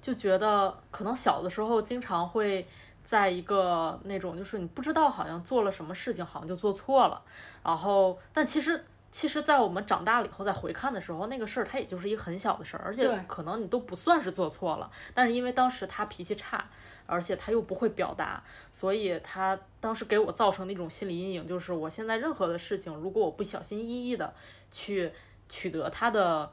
[0.00, 2.66] 就觉得可能小的时候经常会
[3.04, 7.20] 在一个那种，就是你不知道好像做了什么事情，好像就做错了，
[7.62, 16.68] 然后但其实其实，在我们长大了以后再回看的时候，那个事儿它也就是一个很小的事儿，而且可能你都不算是做错了，但是因为当时他脾气差，
[17.06, 24.34] 而且他又不会表达，所以他当时给我造成的一种心理阴影，就是我现在任何的事情，如果我不小心翼翼的
[24.70, 25.12] 去
[25.48, 26.52] 取得他的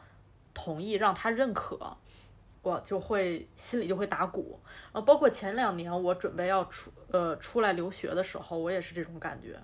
[0.53, 1.97] 同意，让他认可。
[2.61, 4.59] 我就会心里就会打鼓，
[4.91, 9.55] 呃，包括前两年我准备要出呃出来留学的时候，我也是这种感觉，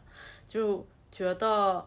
[0.47, 1.84] 就觉得，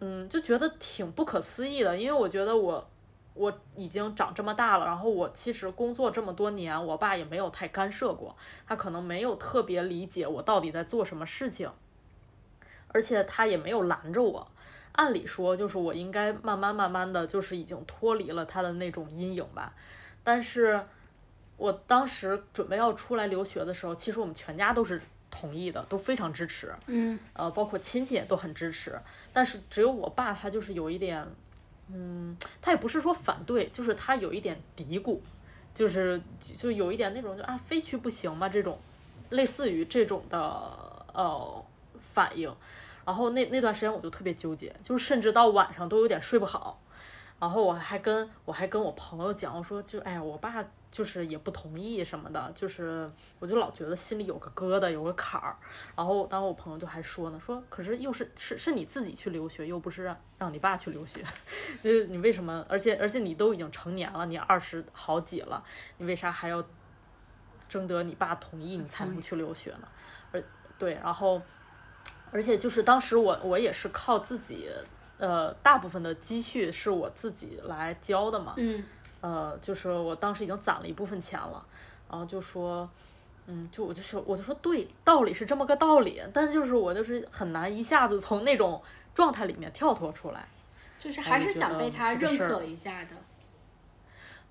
[0.00, 2.86] 嗯，就觉得挺不可思议的，因为我觉得我
[3.34, 11.70] 我已经长这么大了，然后我其实工作这么多年，我爸也没有太干涉过，他可能没有特别理解我到底在做什么事情，
[12.88, 14.48] 而且他也没有拦着我。
[14.92, 19.74] 按理说，就是我应该慢慢慢慢的就是已经脱离了他的那种阴影吧。
[20.22, 20.80] 但是
[21.58, 28.98] 我当时准备要出来留学的时候，其实我们全家都是同意的，都非常支持，嗯，呃，包括亲戚也都很支持。
[29.32, 31.26] 但是只有我爸，他就是有一点，
[31.92, 35.20] 嗯，他也不是说反对，就是他有一点嘀咕，
[35.74, 36.20] 就是
[36.56, 38.48] 就有一点那种就啊，非去不行嘛？
[38.48, 38.78] 这种
[39.30, 40.38] 类似于这种的
[41.12, 41.64] 呃
[42.00, 42.54] 反应。
[43.04, 46.80] 然后那那段时间我就特别纠结，就是甚至到晚上都有点睡不好。
[47.38, 55.54] 然后我还跟我还跟我朋友讲，我说就哎呀，我爸就是也不同意什么的，就是我就老觉得心里有个疙瘩，有个坎儿。
[55.94, 61.22] 然后当时我朋友就还说呢，说可是又是是是你自己去留学，又不是让让你爸去留学，
[61.84, 62.64] 就是你为什么？
[62.70, 65.62] 而且而且你都已经成年了，你二十好几了，
[65.98, 66.64] 你为啥还要
[67.68, 69.88] 征得你爸同意你才能去留学呢？
[70.32, 70.42] 而
[70.78, 71.42] 对，然后
[72.30, 74.70] 而且就是当时我我也是靠自己。
[75.18, 78.84] 呃，大部分的积蓄是我自己来交的嘛，嗯，
[79.22, 81.64] 呃，就是我当时已经攒了一部分钱了，
[82.10, 82.86] 然后就说，
[83.46, 88.82] 嗯，就我就说，我就说对，道理是这么个道理，但就是我就是很难一下子从那种
[89.14, 90.46] 状态里面跳脱出来，
[91.00, 93.10] 就是还是想被他认可一下的。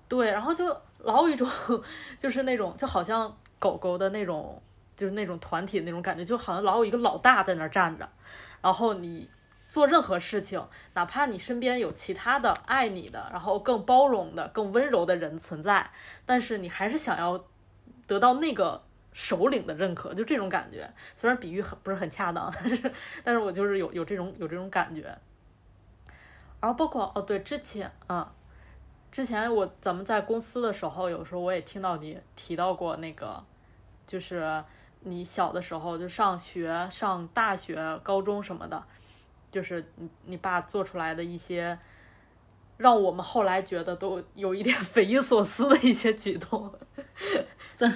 [0.08, 0.66] 对，然后就
[0.98, 1.48] 老有一种
[2.18, 4.60] 就是那种就好像狗狗的那种
[4.96, 8.08] 就是那种团体的那种感觉，就好像老有一个老大在那儿站着，
[8.60, 9.30] 然后你。
[9.68, 15.90] 做任何事情，哪怕你身边有其他的爱你的，然后更包容的、更温柔的人存在，
[16.24, 17.44] 但是你还是想要
[18.06, 20.88] 得到那个首领的认可，就这种感觉。
[21.14, 22.92] 虽然比喻很不是很恰当， 但是
[23.24, 25.02] 但是我就是有有这种有这种感觉。
[26.60, 28.26] 然后包括哦对，之前嗯，
[29.10, 33.42] 之前我咱们在公司的时候，有时候我也听到你提到过那个，
[34.06, 34.62] 就是
[35.00, 38.82] 你小的时候就上学、上大学、高中什么的。
[39.50, 41.78] 就是你你爸做出来的一些，
[42.76, 46.72] 让我们后来觉得都有一点 匪夷所思的一些举动。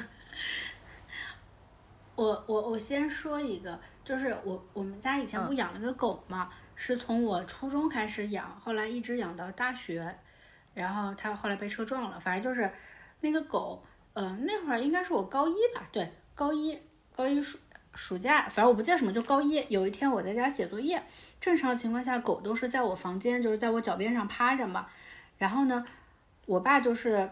[2.16, 10.14] 我我我先说一个，就是我我们家以前不养了个狗嘛，是从我初中开始养，后来一直养到大学，
[10.74, 12.70] 然后它后来被车撞了，反正就是
[13.20, 13.82] 那个狗，
[14.12, 16.78] 嗯、那会儿应该是我高一吧，对，高一
[17.16, 17.58] 高一暑
[17.94, 21.02] 暑假，反正我不记得什么，就高一有一天我在家写作业。
[21.40, 24.87] 正常情况下，狗都是在我房间，就是在我脚边上趴着嘛。
[25.38, 25.87] 然后呢，
[26.44, 27.31] 我爸就是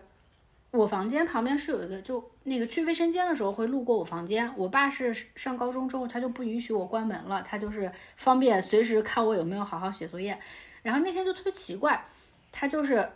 [0.70, 4.50] 我房间旁边是有一个，就那个去卫生间的时候会路过我房间。
[4.56, 10.38] 我爸是上高中之后，他就不允许我关门了，他就是方便随时看我有没有好好写作业。
[10.82, 12.02] 然后那天就特别奇怪，
[12.50, 13.10] 他就是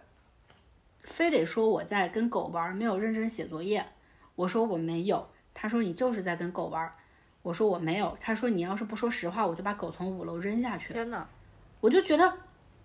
[1.01, 3.87] 非得说我在跟狗玩，没有认真写作业。
[4.35, 6.93] 我说我没有，他说你就是在跟狗玩。
[7.43, 10.93] 我说我没有，他说你要是不说实话，我就把狗从五楼扔下去。
[10.93, 11.27] 天呐！
[11.81, 12.33] 我就觉得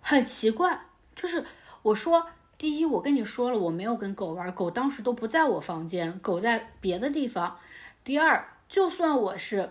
[0.02, 0.80] 很奇怪，
[1.16, 1.46] 就是
[1.84, 2.26] 我说
[2.58, 7.58] 第一，我跟你说了我没有跟狗玩，狗当时都不在我房间，狗在别的地方。
[8.04, 9.70] 第二，就算我是，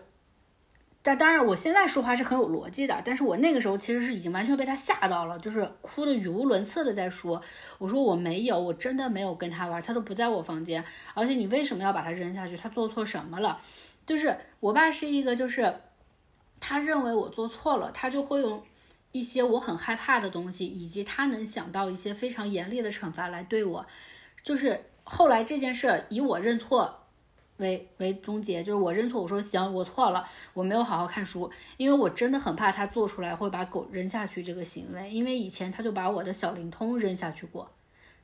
[1.03, 7.43] 但当然我现在说话是很有逻辑的，但是我那个时候其实是已经完全被他吓到了，就是哭的语无伦次的在说，
[7.79, 12.57] 我说我没有，我真的没有跟他玩，他都不在我房间，而且你为什么要把它扔下去？
[12.57, 13.61] 他做错什么了？
[14.07, 15.75] 就是我爸是一个，就是
[16.61, 18.63] 他认为我做错了，他就会用
[19.11, 23.85] 一些我很害怕的东西，以及他能想到一些非常严厉的惩罚来对我。
[24.45, 27.01] 就是后来这件事以我认错
[27.57, 37.71] 为为终结，就是我认错，我说行，我错了，我没有好好看书，因为我真的很怕他做出来会把狗扔下去这个行为，因为以前他就把我的小灵通扔下去过，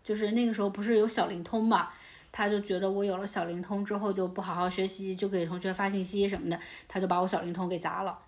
[0.04, 1.90] 就是那个时候不是有小灵通嘛。
[2.32, 8.18] 他就觉得我有了小灵通之后就不好好学习，就给同学发信息什么的，他就把我小灵通给砸了。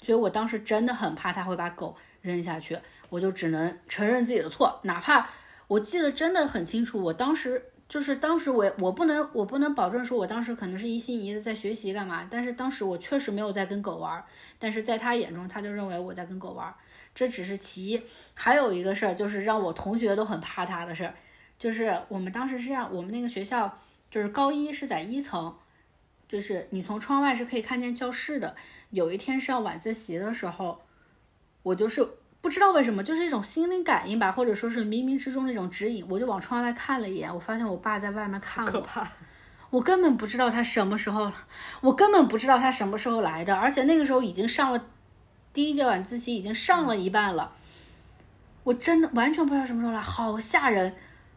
[0.00, 2.76] 所以我当时真的很怕他会把狗扔下去，
[3.08, 5.28] 我就只能承认自己的错，哪怕
[5.68, 14.24] 我记得真的很清楚，我当时就是当时我我不能我不能保证说我当时可能是一心一意的在学习干嘛，但是当时我确实没有在跟狗玩，
[14.58, 16.74] 但是在他眼中他就认为我在跟狗玩，
[17.14, 18.02] 这只是其一，
[18.34, 21.14] 还有一个事儿就是让我同学都很怕他的事儿，
[21.62, 23.78] 就是我们当时是这样，我们那个学校
[24.10, 25.54] 就是高一是在一层，
[26.28, 28.56] 就是你从窗外是可以看见教室的。
[28.90, 30.82] 有一天上晚自习的时候，
[31.62, 32.04] 我就是
[32.40, 39.08] 不知道为什么，就是一种心灵感应吧，或者说是冥冥之中那种指引，我就往窗外看了一眼，我发现我爸在外面看我，可怕。
[39.70, 41.30] 我根本不知道他什么时候，
[41.80, 44.84] 我根本不知道他什么时候来的，而且那个时候已经上了
[45.52, 47.52] 第一节晚自习，已经上了一半了，
[48.64, 50.92] 我真的完全不知道什么时候来，好吓人。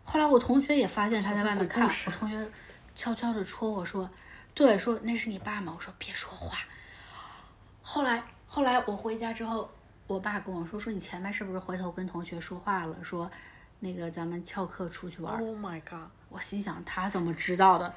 [0.06, 2.48] 后来我同学也发现他在外面看，我同学
[2.96, 4.10] 悄悄的戳我说
[4.54, 6.60] ：“对，说那是你爸吗？”我说：“别说话。”
[7.84, 9.70] 后来，后来我回家之后，
[10.08, 12.96] 我爸跟我说：“说你前面是不是回头跟同学说话了？
[13.04, 13.30] 说
[13.80, 16.08] 那个咱们翘课出去玩。” Oh my god！
[16.30, 17.94] 我心想他怎么知道的？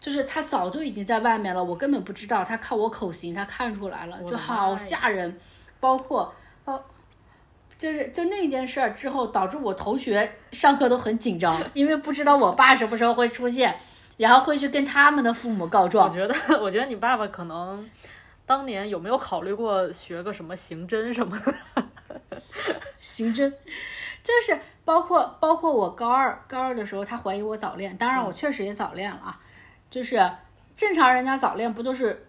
[0.00, 2.44] 就是他早就已经在外面了，我根本不知道。
[2.44, 5.38] 他看我口型，他看出来了，就好吓人。
[5.80, 6.34] 包括包，
[7.78, 13.76] 就是就那件事儿之后，导致我同学上课都很紧张，因为不知道我爸什么时候会出现，
[14.16, 16.08] 然后会去跟他们的父母告状。
[16.08, 17.88] 我觉得， 我觉得你爸爸可能
[18.46, 21.38] 当年有没有考虑过学个什么刑侦什么
[21.74, 21.84] 的？
[22.98, 23.50] 刑侦，
[24.22, 29.40] 就是包括包括我高二高二的时候，他怀疑我早恋，当然我确实也早恋了啊。
[29.90, 30.30] 就是
[30.74, 32.26] 正常人家早恋不就是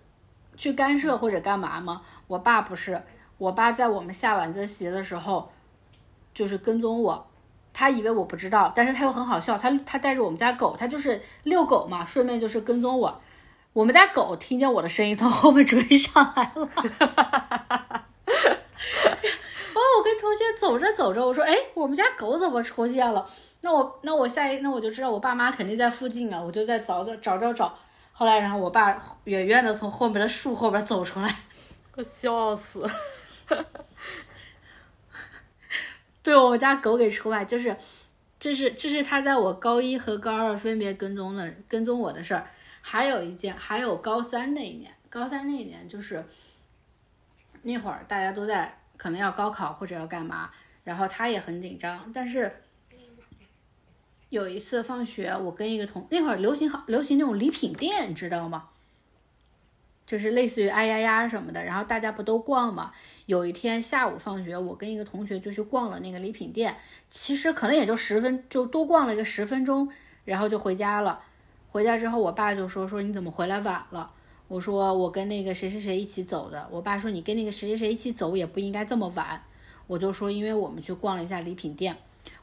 [0.55, 2.01] 去干涉或者干嘛吗？
[2.27, 3.01] 我爸不是，
[3.37, 5.51] 我爸在我们下晚自习的时候，
[6.33, 7.27] 就是跟踪我，
[7.73, 13.21] 他以为我不知道，但是他又很好笑，他他带着我们家狗，他就是遛狗嘛，顺便就是跟踪我，
[13.73, 16.69] 我们家狗听见我的声音从后面 追上来了，哦，
[19.97, 23.27] 我跟同学走着走着，我说，哎，我们家狗怎么出现了？
[23.61, 27.73] 那我那我下一那我就知道我爸妈肯定在附近啊，我就在找找找找找。
[28.13, 31.35] 后来然后我爸远远的从后面的树后边走出来，
[31.95, 32.89] 我笑死。
[36.21, 37.75] 被我们家狗给出卖，就是
[38.39, 42.47] 这是这是他在我高一和高二分别跟踪的跟踪我的事儿。
[42.81, 46.25] 还有一件，还有高三那一年，高三那一年就是
[47.63, 50.51] 那会儿大家都在可能要高考或者要干嘛，
[50.83, 52.63] 然后他也很紧张，但是。
[54.29, 58.67] 有一次放学，我跟一个同那会儿流行好流行那种礼品店，你知道吗？
[60.07, 62.91] 就是类似于哎呀呀什么的，然后大家不都逛嘛。
[63.27, 66.75] 有一天下午放学，我跟一个同学就去逛了那个礼品店，
[67.09, 69.87] 其实可能也就十分，就多逛了一个十分钟，
[70.25, 71.19] 然后就回家了。
[71.69, 74.09] 回家之后，我爸就说说你怎么回来晚了？
[74.47, 76.67] 我说我跟那个谁谁谁一起走的。
[76.71, 79.43] 我爸说你跟那个谁谁谁一起走也不应该这么晚。
[79.85, 81.95] 我就说因为我们去逛了一下礼品店，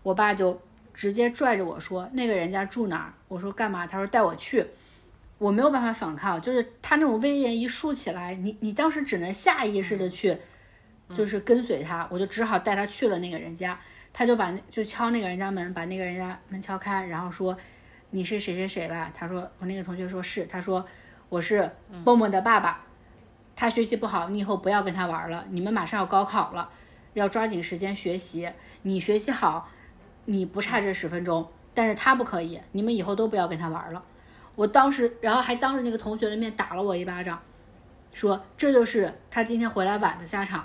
[0.03, 0.61] 我爸就。
[0.97, 4.65] 直接拽着我说：“那个人家住哪儿？”我说：“干嘛？”他说：“带我去。”
[5.39, 10.37] 我没有办法反抗，就是他那种威严一竖起来，你你当时只能下意识的去，
[11.13, 12.07] 就是跟随他。
[12.11, 13.79] 我就只好带他去了那个人家。
[14.13, 17.57] 他就把就敲那个人家门，把那个人家门敲开，然后说
[18.11, 20.87] ：“你是谁谁谁吧？”他说：“我那个同学说是。”他说
[21.29, 21.69] ：“我是
[22.05, 22.85] 默默的爸爸，
[23.57, 25.45] 他学习不好，你以后不要跟他玩了。
[25.51, 26.71] 你们马上要高考了，
[27.15, 28.49] 要抓紧时间学习。
[28.83, 29.69] 你学习好。”
[30.27, 34.03] 你不差这十分钟，但是他不可以，你们以后都不要跟他玩了。
[34.57, 37.41] 我当时，然后还当着那个同学的面打了我一巴掌，
[38.13, 40.65] 说这就是他今天回来晚的下场。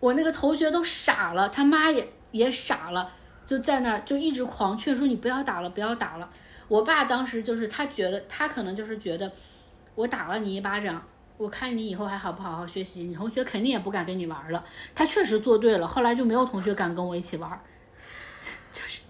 [0.00, 3.12] 我那个同学都傻了，他妈也也傻了，
[3.46, 6.28] 就在那儿就一直狂劝说你不要打了，不要打了。
[6.68, 9.30] 我爸当时就是他觉得他可能就是觉得
[9.94, 11.00] 我打了你一巴掌，
[11.36, 14.64] 我看你以后还好不好好学习，你同学肯定也不敢跟你玩了。
[14.94, 17.60] 他确实做对了，后来就没有同学敢跟我一起玩。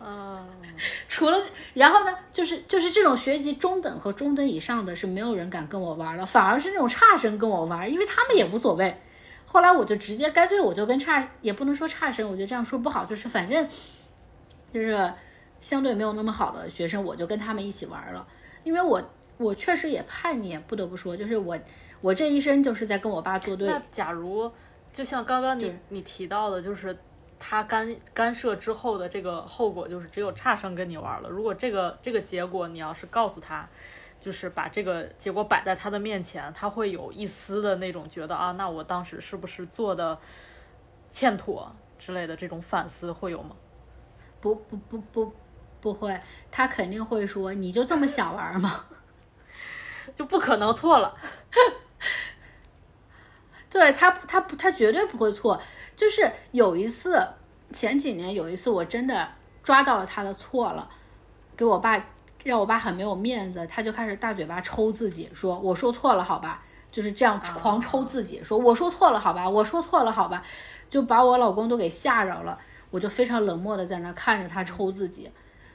[0.00, 0.46] 嗯，
[1.08, 1.38] 除了
[1.74, 8.96] 然后呢，就是就是这种学习中等和中等以上的是没有人敢跟我玩了，反而是那种差生跟我玩，因为他们也无所谓。
[9.46, 13.68] 后来我就直接干脆我就跟差也不能说差生，我觉得这样说不好，就是反正
[14.72, 15.12] 就是
[15.60, 18.26] 相对没有那么好的学生，我就跟他们一起玩了。
[18.64, 19.02] 因为我
[19.36, 21.58] 我确实也叛逆，不得不说，就是我
[22.00, 23.68] 我这一生就是在跟我爸作对。
[23.68, 24.50] 那假如
[24.92, 26.96] 就像刚刚你你提到的，就是。
[27.44, 31.28] 他干干涉之后的这个后果就是只有差生跟你玩了。
[31.28, 33.68] 如果这个这个结果你要是告诉他，
[34.20, 40.16] 就是把这个结果摆在他的面前，他会有一丝的那种觉得啊，那我当时是不是做的
[41.10, 43.56] 欠妥之类的这种反思会有吗？
[44.40, 45.32] 不不不不
[45.80, 46.20] 不会，
[46.52, 48.84] 他肯定会说你就这么想玩吗？
[50.14, 51.16] 就不可能错了。
[53.68, 55.60] 对他他不他绝对不会错。
[55.96, 57.26] 就是有一次，
[57.72, 59.28] 前几年有一次，我真的
[59.62, 60.88] 抓到了他的错了，
[61.56, 62.04] 给我爸
[62.44, 70.42] 让我爸很没有面子，他就开始大嘴巴抽自己，说我说错了，好吧，就是这样狂抽自己，说我说错了好吧，我说错了好吧，
[70.90, 72.58] 就把我老公都给吓着了。
[72.90, 75.30] 我就非常冷漠的在那看着他抽自己，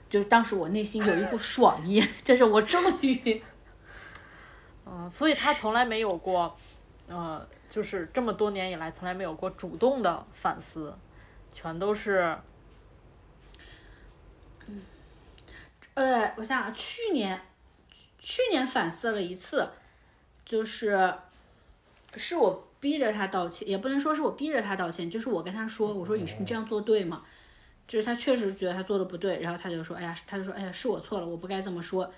[0.07, 3.41] 就是当时我内心有一股 爽意，这是我终于，
[4.85, 6.55] 嗯，所以他从来没有过，
[7.07, 10.97] 呃，就是这么多年以来从来没有过主动的反思，
[11.51, 12.37] 全都是。
[15.93, 17.41] 呃，我想想，去年，
[18.19, 19.67] 去年反思了一次，
[20.45, 21.11] 就是，
[22.15, 27.23] 是我逼着他道歉，也不能说是我逼着他道歉，就是我跟他说，我说你你这样做对吗？
[27.87, 32.13] 就是他确实觉得他做的不对，然后他就说，哎呀，他就说，哎呀，是我错了，我不该这么说。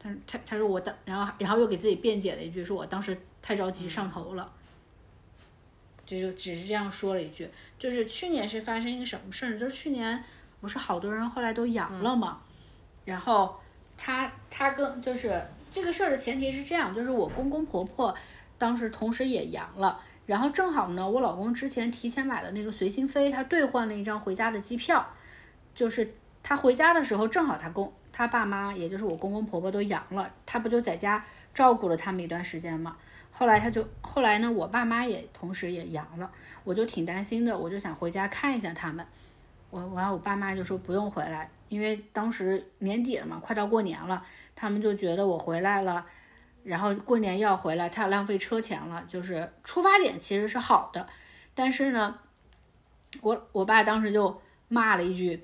[0.00, 4.52] 他他他说我当，然后然后又给自己辩解了一句，说我当时太着急上头了，
[6.06, 7.48] 就就只是这样说了一句。
[7.78, 9.58] 就是去年是发生一个什么事儿？
[9.58, 10.22] 就是去年
[10.60, 12.40] 不是好多人后来都阳了嘛。
[13.04, 13.58] 然后
[13.96, 18.14] 他他跟就是这个事儿的前提是这样，就是我公公婆婆
[18.58, 25.08] 当时同时也阳了，然后正好呢，我老公之前提前买的那个随心飞，他兑换了一张回家的机票，
[25.74, 31.24] 就是他回家的时候正好他公他爸妈，也就是我公公婆婆都阳了，他不就在家
[31.54, 32.96] 照顾了他们一段时间嘛。
[33.40, 36.30] 后来他就后来呢，我爸妈也同时也阳了，
[36.62, 39.06] 我就挺担心的，我就想回家看一下他们。
[39.70, 41.48] 我完我爸妈就说不用回来。
[41.70, 44.22] 因为当时年底了嘛，快到过年了，
[44.54, 46.04] 他们就觉得我回来了，
[46.64, 49.02] 然后过年要回来，太浪费车钱了。
[49.08, 51.08] 就是出发点其实是好的，
[51.54, 52.18] 但是呢，
[53.22, 54.38] 我我爸当时就
[54.68, 55.42] 骂了一句，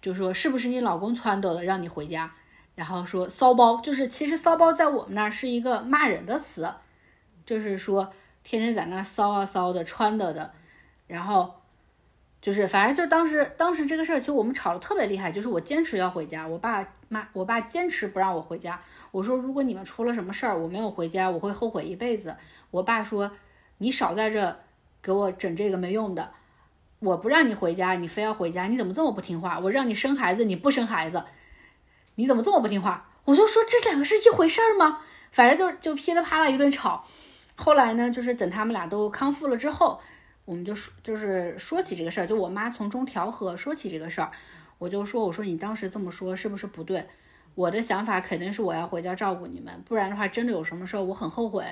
[0.00, 2.32] 就说是不是你老公撺掇的让你回家？
[2.74, 6.72] 然后说骚包，就是其实骚包在我们那儿是一个骂人的词，
[7.46, 8.12] 就是说
[8.44, 10.52] 天天在那骚啊骚的，穿的的，
[11.06, 11.54] 然后。
[12.38, 15.32] 就是，反正就是当时，当时这个事儿，其实我们吵得特别厉害。
[15.32, 18.80] 就是我坚持要回家，我爸妈，我爸坚持不让我回家。
[19.10, 22.36] 我说，如果你们出了什么事儿，我没有回家，我会后悔一辈子。
[22.70, 23.32] 我爸说，
[23.78, 24.56] 你少在这
[25.02, 26.30] 给我整这个没用的。
[27.00, 29.58] 我不让你回家，你非要回家，你怎么这么不听话？
[29.58, 31.24] 我让你生孩子，你不生孩子，
[32.14, 33.08] 你怎么这么不听话？
[33.24, 35.00] 我就说这两个是一回事儿吗？
[35.32, 37.04] 反正就就噼里啪啦一顿吵。
[37.56, 40.00] 后来呢，就是等他们俩都康复了之后。
[40.44, 44.30] 我们就说，就是说起这个事儿，就我妈从中调和，说起这个事儿，
[44.78, 47.04] 我就说，我说你当时这么说是不是不对？
[47.56, 51.64] 我的想法肯定是我要回家照顾你们，不然的话，真的有什么事儿，我很后悔。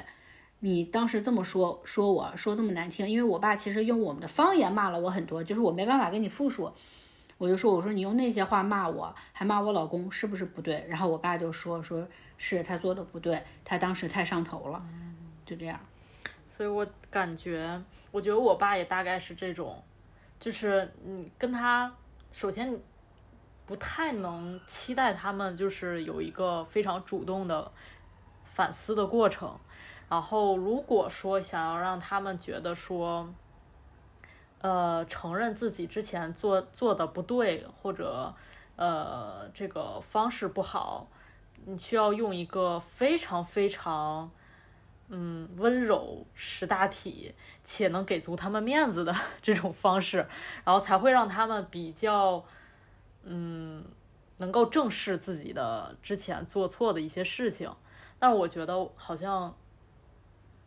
[0.58, 6.72] 你当时这么说，说我说这么难听，因为我爸其实用我们的方言骂了我很多，就是我没办法跟你复述。
[7.38, 10.84] 我就说，我说你用那些话骂我，还骂我老公，是不是不对？
[10.88, 12.04] 然后我爸就说，说
[12.38, 14.82] 是他做的不对，他当时太上头了，
[15.44, 15.78] 就这样。
[16.48, 17.82] 所以我感觉，
[18.12, 19.82] 我觉得我爸也大概是这种，
[20.38, 21.92] 就是你跟他，
[22.30, 22.78] 首先
[23.66, 27.72] 不太能期待他们就是有一个非常主动的
[28.44, 29.58] 反思的过程，
[30.08, 33.28] 然后如果说想要让他们觉得说，
[34.60, 38.32] 呃，承认自己之前做做的不对，或者
[38.76, 41.08] 呃这个方式不好，
[41.64, 44.30] 你需要用一个非常非常。
[45.08, 50.26] 嗯，温柔识大体且能给足他们面子的这种方式，
[50.64, 52.42] 然后才会让他们比较，
[53.22, 53.84] 嗯，
[54.38, 57.70] 能够正视自己的之前做错的一些事情。
[58.18, 59.54] 但是我觉得好像，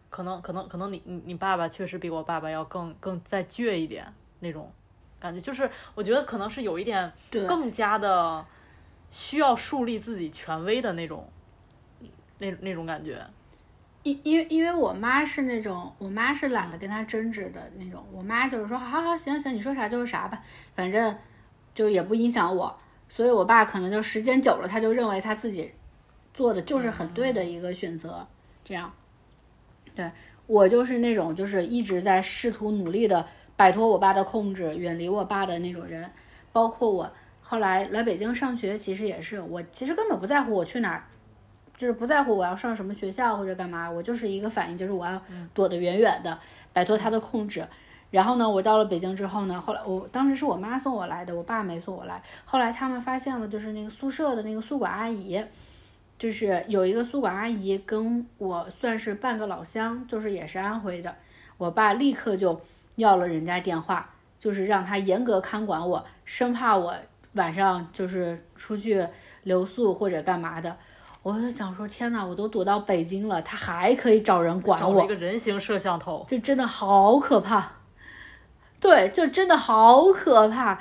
[0.10, 4.72] 可能可能可能你你你爸爸确实比我爸爸要更更再倔一点那种
[5.20, 7.12] 感觉，就是我觉得可能是有一点
[7.48, 8.46] 更加的
[9.10, 11.28] 需要树立自己权威的那种
[12.38, 13.26] 那那种感觉。
[14.08, 18.02] 因因为因为我妈是那种，我妈是懒得跟他争执的那种。
[18.14, 20.42] 我妈就是说，好好行行，你说啥就是啥吧，
[20.74, 21.14] 反正
[21.76, 22.74] 就也不影响我。
[23.10, 25.70] 所以，我爸可能就时间久了，他就认为他自己
[26.34, 28.26] 做的就是很对的一个选择。
[28.64, 28.94] 这样，
[29.94, 30.10] 对
[30.46, 33.28] 我就是那种，就是一直在试图努力的
[33.58, 36.10] 摆脱我爸的控制，远离我爸的那种人。
[36.54, 41.04] 包括我后来来北京上学，其实也是，我其实根本不在乎我去哪儿。
[41.78, 45.22] 就是不在乎我要上什么学校或者干嘛，我就是一个反应，就是我要
[45.54, 46.38] 躲得远远的，
[46.74, 47.66] 摆脱他的控制。
[48.10, 52.24] 然后呢，我到了北京之后呢，后来我当时是我妈送我来的，我爸没送我来。
[52.46, 55.44] 后来他们发现了，就是那个宿舍的那个宿管阿姨，
[56.18, 61.14] 就是有一个宿管阿姨跟我算是半个老乡，就是也是安徽的。
[61.58, 62.60] 我爸立刻就
[62.96, 64.10] 要了人家电话，
[64.40, 66.96] 就是让他严格看管我，生怕我
[67.34, 69.06] 晚上就是出去
[69.44, 70.78] 留宿或者干嘛的。
[71.28, 77.74] 我就想说，天哪，我都躲到北京了，他还可以找人管我，一个人形摄像头，就真的好可怕。
[78.80, 80.80] 对，就真的好可怕。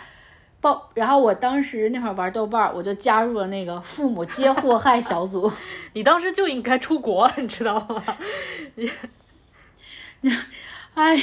[0.60, 5.50] 报，然后我当时那会儿玩豆瓣儿，我就加入了那个父母皆祸害小组。
[5.94, 8.02] 你当时就应该出国，你知道吗？
[8.76, 8.88] 你
[10.94, 11.20] 哎，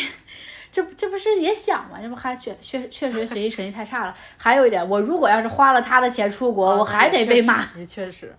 [0.72, 1.98] 这这不是也想吗？
[2.02, 4.16] 这不还确确确实学习成绩太差了。
[4.38, 7.66] 还有一点，我如果要是花了他的钱出国，我还得被骂。
[7.78, 8.36] 也确实，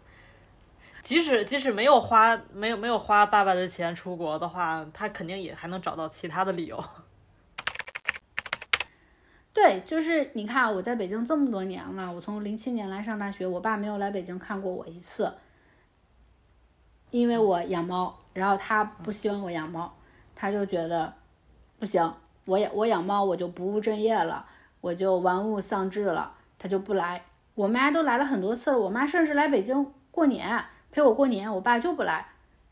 [1.05, 6.82] 即使即使没有花没有没有花爸爸的钱出国的话，他肯定也还能找到其他的理由。
[9.52, 15.30] 对，就是你看，我在北京这么多年了，我从零七年来上大学，我爸没有来北京看过我一次，
[17.11, 19.94] 因为我养猫，然后他不希望我养猫，
[20.34, 21.12] 他就觉得
[21.78, 22.14] 不行，
[22.46, 24.46] 我养我养猫我就不务正业了，
[24.80, 27.22] 我就玩物丧志了，他就不来。
[27.55, 30.64] 我妈都来了很多次了，我妈甚至来北京过年
[30.95, 32.24] 陪我过年，我爸就不来，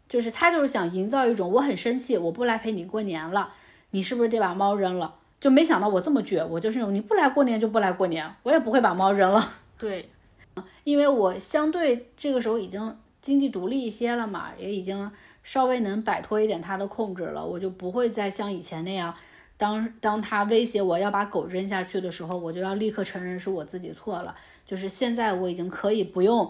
[0.08, 3.52] 就是他就是想营造一种我很生气，我不来陪你过年了，
[3.90, 5.12] 你是不是得把猫扔了？
[5.40, 9.52] 就没想到我这么倔，我就是那种你不来过年就不来过年，我也不会把猫扔了。
[9.76, 10.08] 对，
[10.84, 15.10] 因为我相对这个时候已经经济独立一些了嘛，也已经
[15.42, 19.12] 稍微能摆脱一点他的控制了，我就不会再像以前那样，
[19.56, 24.32] 当当他威胁我要把狗扔下去的时候，我就要立刻承认是我自己错了。
[24.64, 26.48] 就是现在我已经可以不用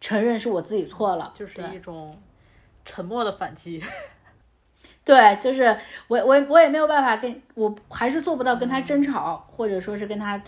[0.00, 2.20] 承认是我自己错了，就是一种
[2.84, 3.82] 沉默的反击。
[5.04, 5.76] 对，就是
[6.08, 10.40] 我我我也没有办法跟我还是做不到跟他争吵，或者说是跟他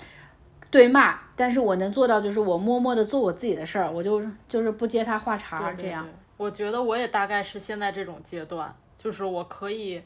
[0.71, 6.07] 对骂，但是我能做到就是我默默的做我自己的事儿，我就就是不接他话茬儿这样。
[6.37, 10.03] 我觉得我也大概是现在这种阶段，就是我可以，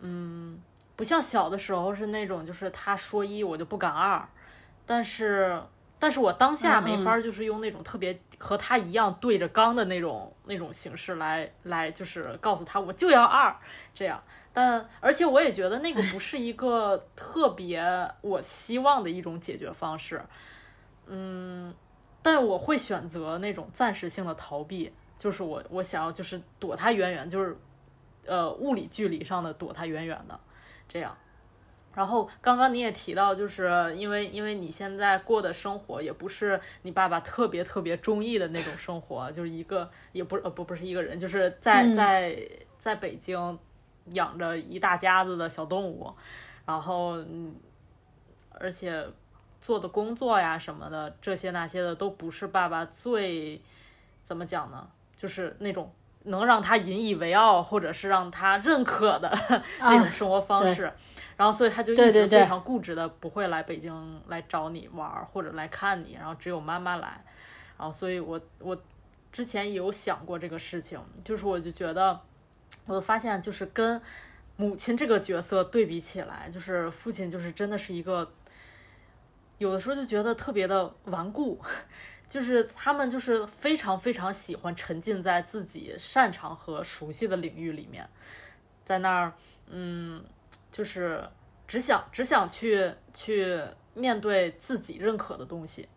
[0.00, 0.60] 嗯，
[0.94, 4.28] 不像小的时候是那种就是他说一我就不敢二，
[4.84, 5.60] 但是。
[5.98, 13.56] 但是我当下没法，就是用那种特别和他一样对着刚的那种那种形式来来，就是告诉他我就要二
[13.94, 14.22] 这样。
[14.52, 17.82] 但而且我也觉得那个不是一个特别
[18.22, 20.24] 我希望的一种解决方式。
[21.06, 21.74] 嗯，
[22.22, 27.56] 但我会选择那种暂时性的逃避，就是我我想要就是躲他远远，就是
[28.24, 30.40] 呃物理距离上的躲他远远的
[30.88, 31.16] 这样。
[31.96, 42.38] 然后刚刚你也提到，就是因为因为你现在过的生活也不是你爸爸特别特别中意的那种生活，就是一个也不呃不不是一个人，就是在在
[42.78, 43.58] 在北京
[44.12, 46.12] 养着一大家子的小动物，
[46.66, 47.54] 然后嗯，
[48.50, 49.02] 而且
[49.58, 53.58] 做的工作呀什么的这些那些的都不是爸爸最
[54.22, 54.86] 怎么讲呢，
[55.16, 55.90] 就是那种。
[56.26, 59.36] 能让他引以为傲，或者是让他认可的
[59.80, 60.92] 那种生活方式，
[61.36, 67.24] 然后所以他就一直非常固执的不会来北京来找你玩或者来看你，然后只有妈妈来，
[67.78, 68.76] 然后所以我我
[69.32, 72.20] 之前也有想过这个事情，就是我就觉得，
[72.86, 74.00] 我就发现就是跟
[74.56, 78.32] 母亲这个角色对比起来，就是父亲就是真的是一个，
[79.58, 81.60] 有的时候就觉得特别的顽固。
[82.28, 88.08] 就是他们就是非常非常喜欢沉浸在自己擅长和熟悉的领域里面，
[88.84, 89.32] 在那儿，
[89.68, 90.24] 嗯，
[90.72, 91.26] 就是
[91.66, 93.60] 只想只想去去
[93.94, 95.88] 面对自己认可的东西。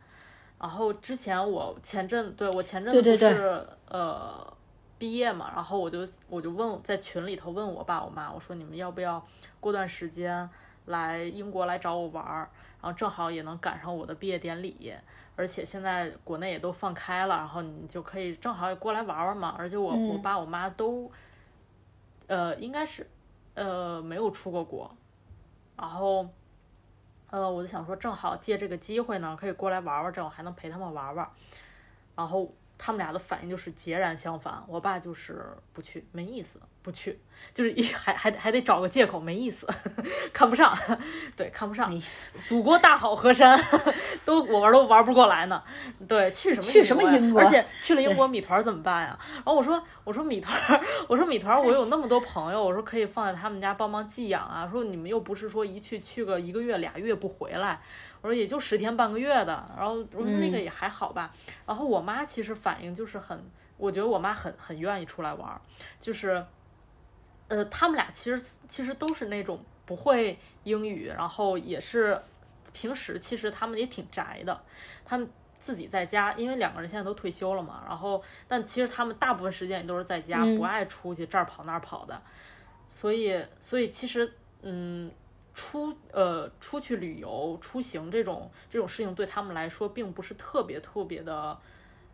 [0.60, 4.54] 然后之前我前阵对我前阵子不是呃
[4.98, 9.26] 毕业嘛，然后我就我就问在群里头问我爸我妈，我说你们要不要
[9.60, 10.50] 过段时间
[10.90, 12.50] 来英国来找我玩儿，
[12.82, 14.94] 然后正好也能赶上我的毕业典礼。
[15.36, 19.56] 而且现在国内也都放开了，然后你就可以正好也过来玩玩嘛。
[19.58, 21.10] 而且我我爸我妈都，
[22.28, 23.10] 呃，应该是，
[23.54, 24.94] 呃，没有出过国，
[25.78, 26.28] 然后，
[27.30, 31.30] 呃，我就想说，正好借这个机会呢，可以过来玩玩，正好还能陪他们玩玩，
[32.18, 34.62] 然后他们俩的反应就是截然相反。
[34.68, 36.60] 我爸就是不去，没意思。
[36.82, 37.20] 不去，
[37.54, 39.68] 就是一还还还得找个借口，没意思，
[40.32, 40.76] 看不上，
[41.36, 42.02] 对，看不上。
[42.42, 43.60] 祖国大好河山，
[44.24, 45.62] 都我玩都玩不过来呢。
[46.08, 47.42] 对，去什么去什么英国？
[47.42, 49.20] 而且去了英国米团怎么办呀？
[49.36, 50.58] 然后我说我说米团，
[51.08, 54.66] 我说米团， 我有那么多朋友，我说可以放在他们家帮忙寄养啊。
[54.66, 57.82] 说你们又不是说一去去个一个月俩月不回来，
[58.22, 59.68] 我说也就十天半个月的。
[59.78, 61.30] 然后我说那个也还好吧。
[61.66, 63.44] 然后我妈其实反应就是很，
[63.76, 65.60] 我觉得我妈很很愿意出来玩，
[66.00, 66.46] 就是。
[67.50, 72.20] 呃，他们俩其实其实都是那种不会英语，然后也是
[72.72, 74.64] 平时其实他们也挺宅的，
[75.04, 75.30] 他们
[75.60, 82.22] 自己在家，因为两个人现在都退休了嘛，然后但其实他们大部分时间也都是在家，不爱出去这儿跑那儿跑的，
[82.88, 84.32] 所以所以其实
[84.62, 85.12] 嗯，
[85.54, 91.58] 出呃出去旅游出行这种这种事情对他们来说并不是特别特别的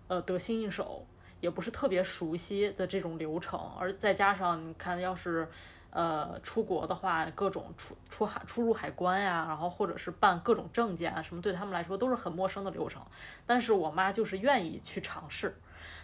[0.08, 1.06] 呃得心应手。
[1.42, 5.48] 也不是特别熟悉的这种流程，而再加上你看，要是，
[5.92, 13.02] 呃，出国的话，各种出出海出入海关呀，然后或者是办各种证件啊，什么对他们来说都是很陌生的流程。
[13.46, 15.56] 但是我妈就是愿意去尝试，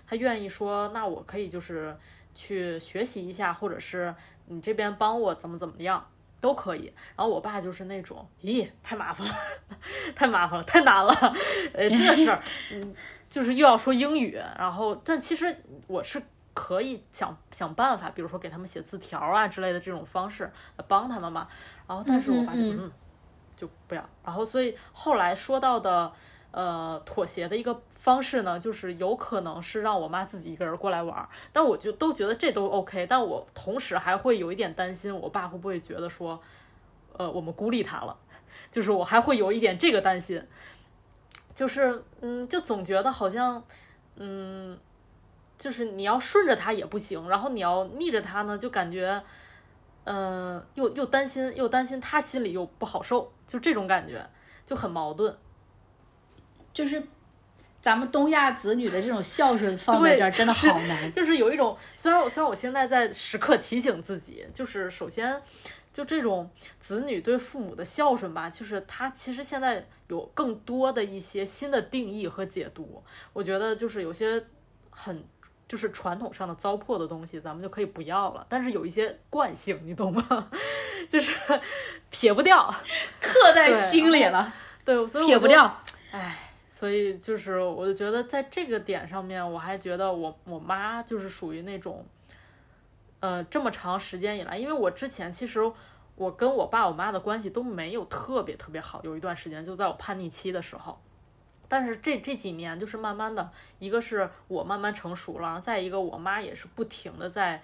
[0.08, 1.98] 她愿意说，那我可以就是
[2.34, 4.14] 去学习一下，或者是
[4.46, 6.08] 你这边帮我怎么怎么样
[6.40, 6.94] 都可以。
[7.16, 9.34] 然后我爸就是那种，咦，太麻烦了，
[10.16, 11.14] 太麻烦了，太难了，
[11.74, 12.96] 呃，这事儿，嗯，
[13.32, 16.22] 就是又要说英语，然后但其实我是。
[16.54, 20.44] 可以想想办法，比如说给他们写字条啊之类的这种方式
[20.76, 21.48] 来帮他们嘛。
[21.88, 22.92] 然后，但是我爸就嗯
[23.56, 24.10] 就不要。
[24.22, 26.12] 然后，所以后来说到的
[26.52, 31.28] 呃妥协的一个方式呢，就是有可能是让我妈自己一个人过来玩。
[31.54, 33.08] 但我就都觉得这都 OK。
[33.08, 36.38] 但我同时还会有一点担心，我爸会不会觉得说，
[37.14, 38.18] 呃，我们孤立他了？
[38.70, 40.46] 就是我还会有一点这个担心。
[41.54, 43.64] 就是嗯，就总觉得好像
[44.16, 44.78] 嗯。
[45.58, 49.24] 就是你要顺着他也不行，然后你要逆着他呢，就感觉，
[50.06, 54.28] 嗯，又又担心，又担心他心里又不好受，就这种感觉
[54.66, 55.38] 就很矛盾。
[56.74, 57.04] 就是
[57.80, 61.14] 咱们东亚子女的这种孝顺放在这儿真的好难。
[61.14, 65.40] 就是有一种，虽然我虽然我现在在时刻提醒自己，就是首先
[65.94, 73.04] 就这种子女对父母的孝顺吧，就是他其实现在有更多的一些新的定义和解读。
[73.34, 74.46] 我觉得就是有些
[74.90, 75.24] 很。
[75.68, 78.46] 就是传统上的糟粕的东西，咱们就可以不要了。
[78.50, 80.50] 但是有一些惯性，你懂吗？
[81.08, 81.32] 就是
[82.10, 82.70] 撇不掉，
[83.22, 84.54] 刻在心里了。
[84.84, 85.82] 对，所以撇不掉。
[86.12, 86.38] 唉，
[86.70, 92.06] 所以就是我就觉得在这个点上面，我还觉得我我妈就是属于那种，
[93.22, 95.60] 呃，这么长时间以来，因为我之前其实
[96.16, 101.00] 我跟我爸我妈的关系都没有特别特别好，有一段时间就在我叛逆期的时候。
[101.68, 103.50] 但是这这几年就是慢慢的，
[103.80, 107.64] 一个是我慢慢成熟了，然后再一个我妈也是不停的在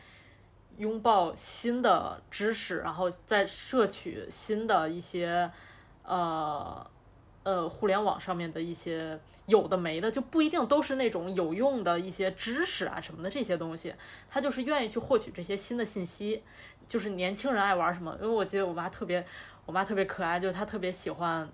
[0.78, 5.52] 拥抱新的知识，然后在摄取新的一些
[6.04, 6.90] 呃
[7.48, 13.96] 呃互联网上面的一些有的没的，就不一定都是那种有用的一些知识啊什么的这些东西，
[14.30, 16.44] 他就是愿意去获取这些新的信息。
[16.86, 19.26] 就是年轻人爱玩什么，因为我记得我妈特别，
[19.66, 21.50] 我妈特别可爱，就是她特别喜欢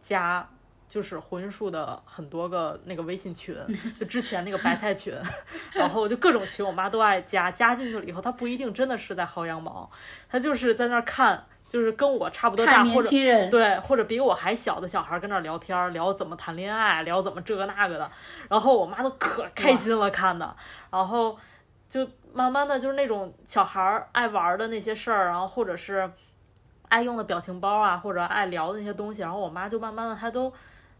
[0.00, 0.50] 加。
[0.88, 3.52] 就是婚树的很多个那个微信群，
[3.98, 5.12] 就之前那个白菜群，
[5.74, 7.50] 然后就各种群，我妈都爱加。
[7.50, 9.90] 加进去了以后，她不一定真的是在薅羊毛，
[10.28, 13.08] 她就是在那儿看，就是跟我差不多大或者
[13.50, 18.10] 对或者比我还小的小孩跟那儿聊天，聊怎么谈恋爱，聊怎么这个那个的。
[18.48, 20.56] 然后我妈都可开心了看的，
[20.90, 21.36] 然后
[21.88, 26.10] 就慢慢的就是那种小孩爱玩的那些事儿，然后或者是
[26.88, 30.52] 爱用的表情包啊，或者爱聊的那些东西，然后我妈就慢慢的她都。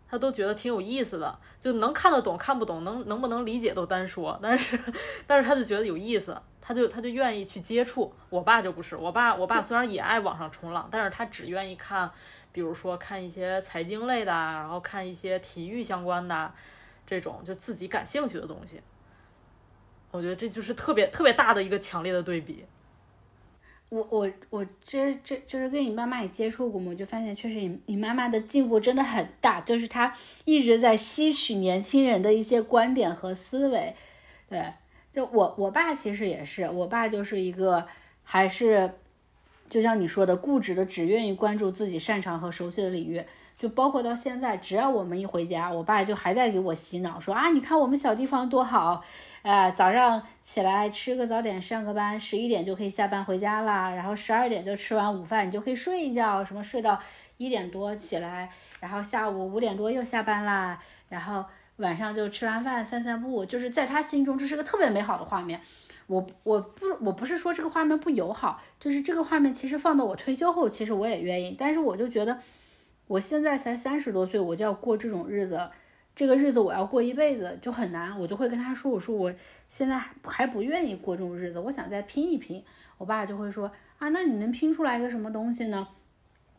[0.09, 4.79] 他都觉得挺有意思的，就能看得懂看不懂，能能不能理解都单说， 但是
[5.27, 8.13] 但是他就觉得有意思，他就他就愿意去接触。
[8.31, 12.11] 我爸就不是，我爸我爸虽然也爱网上冲浪，但是他只愿意看，
[12.53, 16.53] 比如说看一些财经类的，然后看一些体育相关的
[17.07, 18.81] 这种就自己感兴趣的东西。
[20.13, 22.65] 我觉得这就是特别特别大的一个强烈的对比。
[23.89, 30.13] 我我我这这就是跟你妈妈也接触过嘛，我就发现确实你你妈妈的进步真的很大，就是她
[30.45, 33.95] 一直在吸取年轻人的一些观点和思维。
[34.49, 34.73] 对，
[35.13, 37.87] 就我我爸其实也是，我爸就是一个
[38.25, 38.91] 还是
[39.69, 43.25] 就像你说的固执的，只愿意关注自己擅长和熟悉的领域。
[43.57, 49.03] 就包括到现在，只要我们一回家，我爸就还在给我洗脑，说啊，你看我们小地方多好。
[49.47, 53.95] 啊，早上起来吃个早点，上个班，十一点就可以下班回家啦。
[53.95, 57.01] 然后十二点就吃完午饭，你就可以睡一觉，什么睡到
[57.37, 60.83] 一点多起来，然后下午五点多又下班啦。
[61.09, 61.45] 然后
[61.77, 65.61] 晚上就吃完饭散散步，就是在他心中这是个特别美好的画面。
[66.09, 71.55] 我我不我不是说这个画面不友好，就是这个画面其实放到我退休后，其实我也愿意。
[71.57, 72.37] 但是我就觉得
[73.07, 75.71] 我现在才三十多岁，我就要过这种日子。
[76.17, 79.33] 这个日子我要过一辈子就很难，我就会跟他说：“我说我
[79.69, 82.65] 现在还不愿意过这种日子，我想再拼一拼。”
[82.97, 85.87] 我爸就会说：“啊，那你能拼出来一个什么东西呢？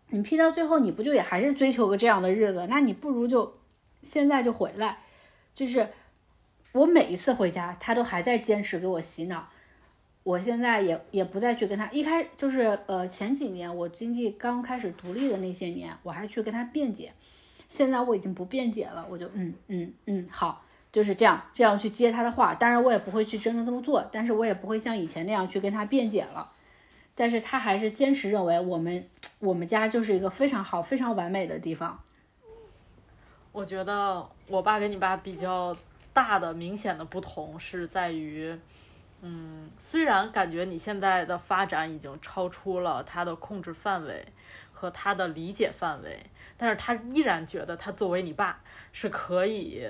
[0.09, 2.67] 你拼到最后，你不就也还是追求个这样的日子？
[2.69, 3.51] 那你不如就
[4.03, 4.99] 现在就回来。”
[5.55, 5.89] 就是
[6.73, 9.49] 我每一次回家，他都还在坚持给我洗脑。
[10.21, 17.11] 我现在也也不再去跟他一开，就是呃前几年我经济刚开始独立的那些年，我还去跟他辩解。
[17.69, 22.53] 现在我已经不辩解了，我就嗯嗯嗯好，就是这样这样去接他的话。
[22.55, 26.51] 当然我也不会去真的这么做，但是我也不会像以前那样去跟他辩解了。
[27.13, 29.09] 但是他还是坚持认为我们
[29.39, 31.99] 我们家就是一个非常好、非常完美的地方。
[33.51, 35.75] 我觉得我爸跟你爸比较
[36.13, 38.55] 大的、明显的不同是在于，
[39.23, 44.23] 嗯，虽然感觉你现在的发展已经超出了他的控制范围
[44.79, 46.23] 和他的理解范围，
[46.55, 48.61] 但是他依然觉得他作为你爸
[48.91, 49.83] 是可以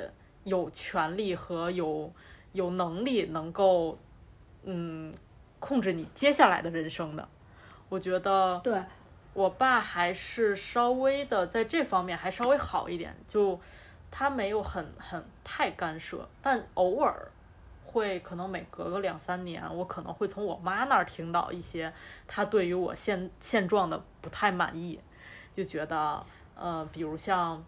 [0.45, 2.09] 有权利和有
[2.53, 3.99] 有能力能够
[4.63, 5.13] 嗯
[5.59, 7.27] 控制你接下来的人生的。
[7.89, 8.81] 我觉得对，
[9.33, 13.59] 我爸还是稍微的在这方面还稍微好一点，就
[14.09, 17.29] 他没有很很太干涉，但偶尔
[17.87, 21.91] 会可能每隔个两三年，我可能会从我妈那儿听到一些
[22.27, 24.99] 她对于我现现状的不太满意，
[25.53, 26.23] 就觉得
[26.55, 27.63] 呃，比如像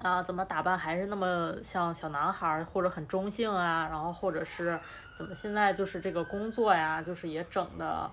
[0.00, 4.78] 啊怎么打扮还是那么像小男孩儿，或者很中性啊，然后或者是
[5.12, 8.10] 怎么现在就是这个工作呀，就是也整的。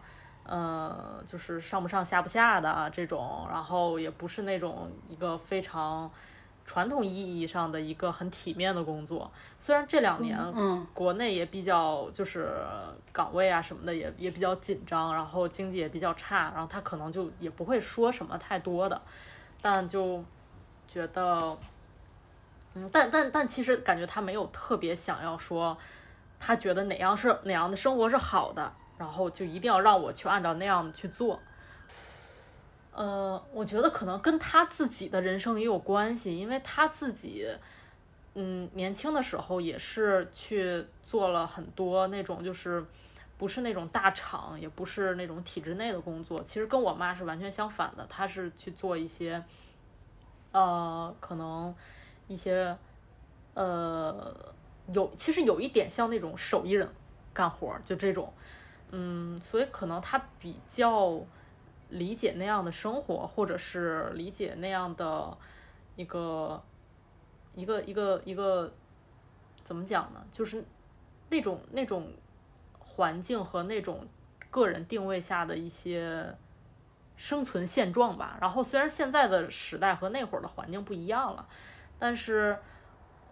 [0.48, 6.08] 呃，就是上不上下不下的啊这种，然后也不是那种一个非常
[6.66, 9.32] 传统意义上的一个很体面的工作。
[9.58, 12.52] 虽然这两年嗯国内也比较就是
[13.14, 19.02] 岗位啊什么的也也比较紧张，然后经济也比较差，然后他可能就也不会说什么太多的，
[19.62, 20.24] 但就
[20.88, 21.58] 觉得，
[22.74, 25.78] 嗯，但但但其实感觉他没有特别想要说，
[26.40, 28.74] 他觉得哪样是哪样的生活是好的。
[28.98, 31.38] 然后就一定要让我去按照那样去做，
[32.96, 37.46] 呃，我觉得可能跟他自己的人生也有关系，因为他自己，
[38.36, 42.82] 嗯，年轻的时候也是去做了很多那种就是
[43.38, 49.44] 不是那种大厂，也不是那种体制内的工作，其实跟我妈是完全相反的，她是去做一些，
[50.54, 51.76] 呃，可能
[52.30, 52.78] 一些，
[53.56, 54.34] 呃，
[54.94, 56.90] 有其实有一点像那种手艺人
[57.34, 58.32] 干活，就这种。
[58.92, 61.20] 嗯，所以可能他比较
[61.90, 65.38] 理解那样的生活，或者是理解那样的
[65.96, 66.64] 一个
[67.54, 68.74] 一个一个一个
[69.64, 70.24] 怎么讲呢？
[70.32, 70.64] 就是
[71.30, 72.12] 那种那种
[72.80, 74.08] 环境和那种
[74.50, 76.36] 个人定位下的一些
[77.16, 78.38] 生存现状吧。
[78.42, 81.48] 然后虽然现在的时代和那会儿的环境不一样了，
[82.00, 82.58] 但是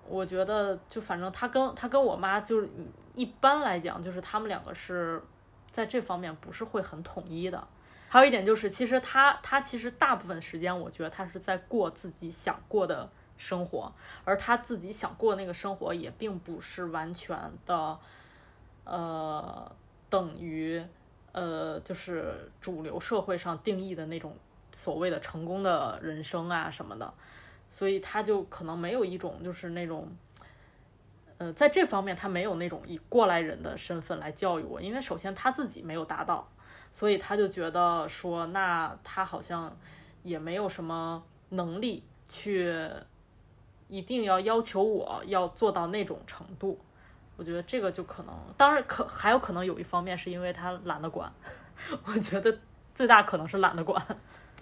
[0.07, 2.69] 我觉得就反正他跟他跟我妈就是
[3.15, 5.21] 一般来讲，就是他们两个是。
[5.71, 7.67] 在这方面不是会很统一的，
[8.13, 13.91] 还有一点就是，其实他他其实大部分时间，我觉得他是在过自己想过的生活，
[14.23, 17.35] 而他自己想过那个生活也并不是完全
[17.65, 17.97] 的，
[18.83, 19.75] 呃，
[20.11, 20.79] 等于
[21.31, 24.37] 呃，就是主流社会上定义的那种
[24.71, 27.11] 所谓的成功的人生啊什么的，
[27.67, 30.07] 所以他就可能没有一种就是那种。
[31.39, 36.47] 呃，在这方面他没有那种以过来人的身份来教育我，因为首先他自己没有达到，
[36.93, 39.75] 所以他就觉得说，那他好像
[40.21, 42.71] 也没有什么能力去
[43.89, 46.79] 一定要要求我要做到那种程度。
[47.35, 51.33] 我觉得这个就可能，当然可还有可能有一方面是因为他懒得管，
[52.05, 52.55] 我觉得
[52.93, 54.01] 最大可能是懒得管。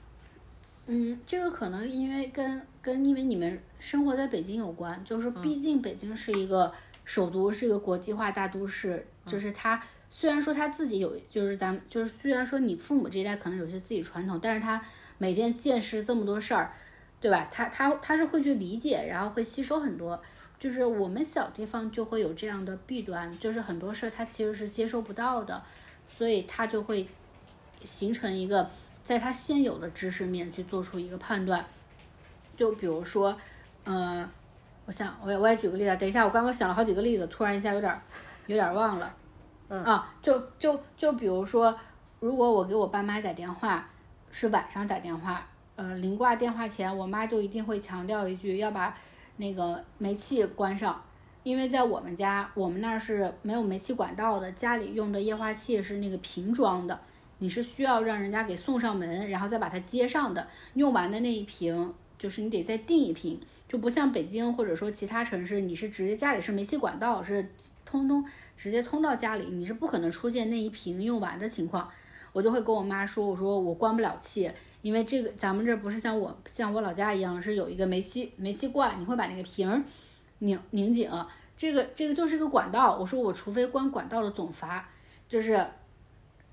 [0.88, 6.74] 嗯，这个可能因为跟跟因为你们生活在北京有关，就是毕竟北京是一个
[7.04, 9.06] 首都，是一个国际化大都市。
[9.24, 9.80] 就是他
[10.12, 14.80] 虽然说他自己有，就是咱们就是虽然说你父母这一代可能有些自己传统，但是他
[15.18, 16.74] 每天见识这么多事儿，
[17.20, 17.48] 对吧？
[17.50, 20.22] 他他他是会去理解，然后会吸收很多。
[20.60, 25.64] 就是我们小地方就会有这样的弊端，就是很多事儿他其实是接收不到的，
[26.16, 27.08] 所以他就会
[27.84, 28.70] 形成一个。
[29.04, 31.66] 在他现有的知识面去做出一个判断，
[32.56, 33.36] 就比如说，
[33.84, 34.30] 嗯，
[34.86, 38.00] 我想我也我也举个例子，等一下，我刚刚想了好几个例子，突然一下有点
[38.46, 39.12] 有点忘了，
[39.78, 41.78] 啊，就就就比如说，
[42.20, 43.90] 如果我给我爸妈打电话
[44.30, 48.96] 是晚上打电话，呃，临挂电话前，我妈就一定会强调一句要把
[49.38, 51.02] 那个煤气关上，
[51.44, 57.00] 因为在我们家，我们那儿是没有煤气管道的，家里用的液化气是那个瓶装的。
[57.40, 60.48] 你是需要让人家给送上门，然后再把它接上的。
[60.76, 67.50] 用完的那一瓶，就是你得再订一瓶，就不像北京或者说其他城市，你是直接家里是煤气管道，是
[67.84, 68.24] 通通
[68.62, 71.90] 直接通到家里，你是不可能出现那一瓶用完的情况。
[72.32, 74.52] 我就会跟我妈说，我说我关不了气，
[74.84, 79.84] 因为这个咱们这不是像我像我老家一样是有一个煤气煤气罐，你会把那个瓶
[80.38, 81.10] 拧拧紧，
[81.58, 82.96] 这个这个就是一个管道。
[82.96, 84.88] 我说我除非关管道的总阀，
[85.28, 85.66] 就是。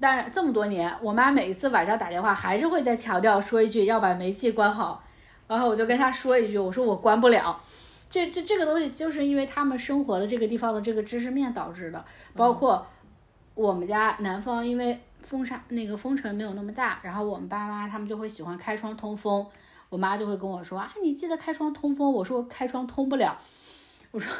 [0.00, 5.02] 但是这么多年，我妈每一次晚上打电话还是会再强调说一句要把煤气关好，
[5.48, 7.60] 然后我就跟她说一句，我说我关不了。
[8.10, 12.04] 这这这个东西就是因为他们生活的这个地方的这个知识面导致的，
[12.34, 12.86] 包括
[13.54, 19.46] 我们家南方，因为风沙那个风尘没有那么大，然后我们爸妈他们就会喜欢开窗通风，
[19.88, 22.12] 我妈就会跟我说啊，你记得开窗通风。
[22.12, 23.38] 我说开窗通不了，
[24.10, 24.32] 我说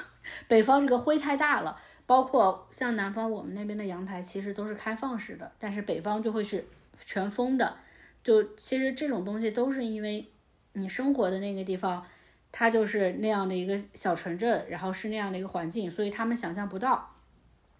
[0.47, 1.77] 北方这个灰太大了。
[2.07, 6.67] 包括像南方我们那边的阳台其实都是开放式的，但是北方就会是
[7.05, 7.77] 全封的。
[8.25, 10.27] 就其实这种东西都是因为
[10.73, 12.03] 你生活的那个地方，
[12.51, 17.11] 它就是那样的一个小城镇，然后是那样的一个环境，所以他们想象不到。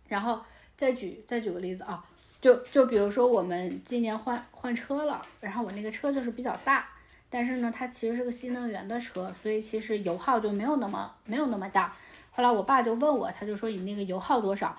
[0.09, 0.41] 然后
[0.77, 2.05] 再举再举个例子啊，
[2.41, 6.89] 就就比如说我们今年换换车了，然后我那个车就是比较大，
[7.29, 11.95] 但是呢，它其实是个新能源的车，所以其实油耗就没有那么没有那么大。
[12.31, 14.79] 后来我爸就问我，他就说你那个油耗多少？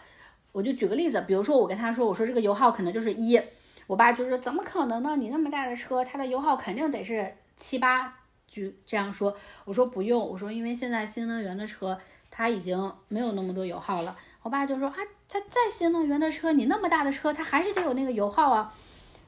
[0.52, 3.40] 我就举个例子，比如说我跟他说，我说这个油耗可能就是一，
[3.86, 5.16] 我爸就说怎么可能呢？
[5.16, 8.19] 你那么大的车，它的油耗肯定得是七八，
[8.50, 9.36] 就这样说。
[9.66, 11.98] 我说不用，我说因为现在新能源的车
[12.32, 14.16] 它已经没有那么多油耗了。
[14.42, 14.96] 我爸就说啊，
[15.28, 18.74] 它再新能源的车，你那么大的车，它还是得有那个油耗啊。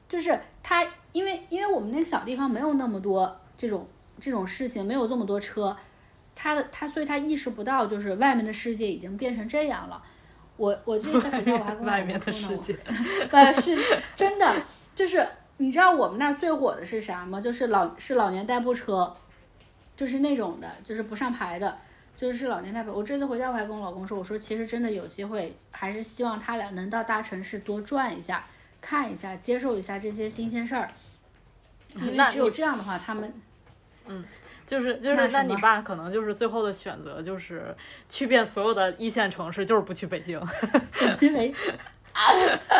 [0.08, 3.88] 就是它，因为因为我们那个小地方没有那么多这种
[4.20, 5.76] 这种事情，没有这么多车。
[6.34, 10.02] 他的他，所以他意识不到，就是外面的世界已经变成这样了。
[10.56, 12.74] 我我记得在回家我还跟我 外面的世界，
[13.30, 13.76] 呃，是
[14.16, 14.62] 真的，
[14.94, 15.26] 就是
[15.62, 17.40] 你知道我们那儿最火的是啥吗？
[17.40, 19.12] 就是老是老年代步车，
[19.96, 21.78] 就是那种的，就是不上牌的，
[22.16, 22.92] 就是老年代步。
[22.92, 28.44] 我这次回家我还跟我老公说，我说其实真的有机会，还是希望他俩能到大城市多转一下，
[28.80, 30.90] 看一下，接受一下这些新鲜事儿，
[31.94, 33.32] 因为只有这样的话，他们，
[34.06, 34.24] 嗯。
[34.64, 37.76] 就是就是，那你爸可能就是最后的选择，就是
[38.08, 40.40] 去遍所有的一线城市，就是不去北京。
[41.20, 41.52] 因为，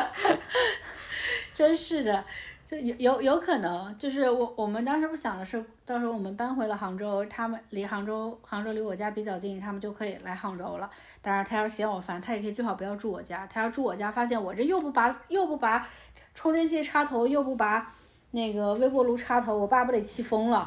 [1.53, 2.25] 真是的，
[2.73, 10.89] 就有有有可能，就是我我们当时不想的是，到时候我们搬回了杭州，他们离杭州杭州离我家比较近，他们就可以来杭州了。
[11.21, 13.47] 当然，他要嫌我烦，他也可以最好不要住我家。
[13.53, 15.87] 他要住我家，发现我这又不拔又不拔
[16.35, 17.93] 充电器插头，又不拔
[18.31, 20.67] 那个微波炉插头，我爸不得气疯了。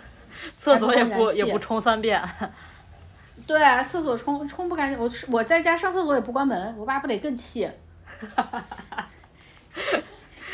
[0.56, 2.18] 厕所也不也不冲三遍，
[3.46, 4.98] 对，厕所冲冲不干净。
[4.98, 7.70] 我我在家上厕所也不关门，我爸不得更气。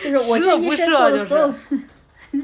[0.03, 1.55] 就是我这一身做的所有，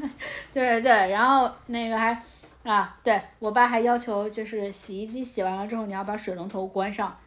[0.53, 2.21] 对 对，然后那个还
[2.63, 7.17] 啊，对我爸还要求就是洗衣机洗完了之后你要把水龙头关上，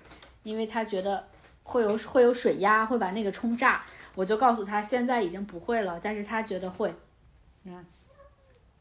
[0.42, 1.26] 因为他觉得
[1.62, 3.82] 会有会有水压会把那个冲炸。
[4.14, 6.92] 我就告诉他现在已经不会了，但是他觉得会，
[7.64, 7.84] 嗯。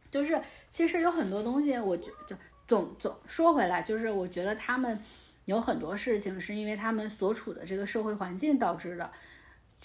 [0.09, 2.35] 就是其实有很多东西，我觉就
[2.67, 4.99] 总总说回来，就是我觉得他们
[5.45, 9.11] 有很多事情是因为他们所处的这个社会环境导致的。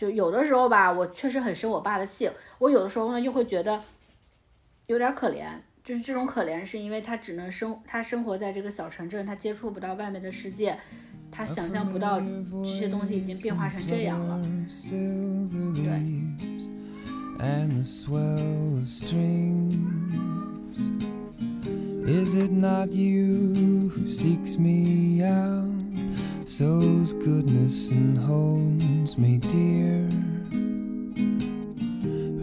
[0.02, 2.28] 就有的时候吧，我确实很生我爸的气。
[2.58, 3.80] 我有的时候呢，又会觉得
[4.88, 5.46] 有点可怜。
[5.84, 10.76] 就是这种可怜，是因为他只能生他生活在这个小城镇，他接触不到外面的世界，
[11.30, 14.44] 他想象不到这些东西已经变化成这样了。
[15.76, 15.84] 对。
[26.52, 30.06] Sows goodness and holds me dear?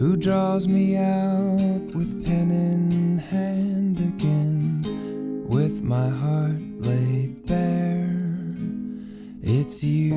[0.00, 8.26] Who draws me out with pen in hand again, with my heart laid bare?
[9.42, 10.16] It's you.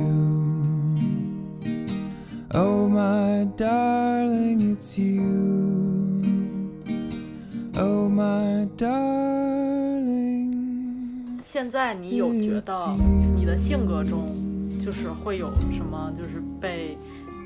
[2.50, 6.20] Oh my darling, it's you.
[7.76, 9.83] Oh my darling.
[11.54, 12.96] 现在你有觉得
[13.36, 16.98] 你的性格中就是会有什么就是被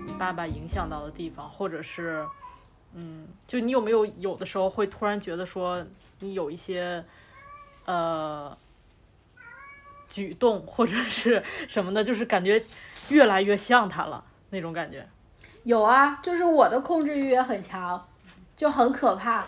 [0.07, 2.27] 你爸爸影响到的地方，或者是
[2.95, 5.85] 嗯，就你有没有有的时候会突然觉得说
[6.21, 7.05] 你有一些
[7.85, 8.57] 呃
[10.09, 12.65] 举动或者是什么的，就是感觉
[13.11, 14.25] 越来越像他了。
[14.49, 15.07] 那种感觉，
[15.65, 18.09] 有啊，就是我的控制欲也很强，
[18.57, 19.47] 就很可怕。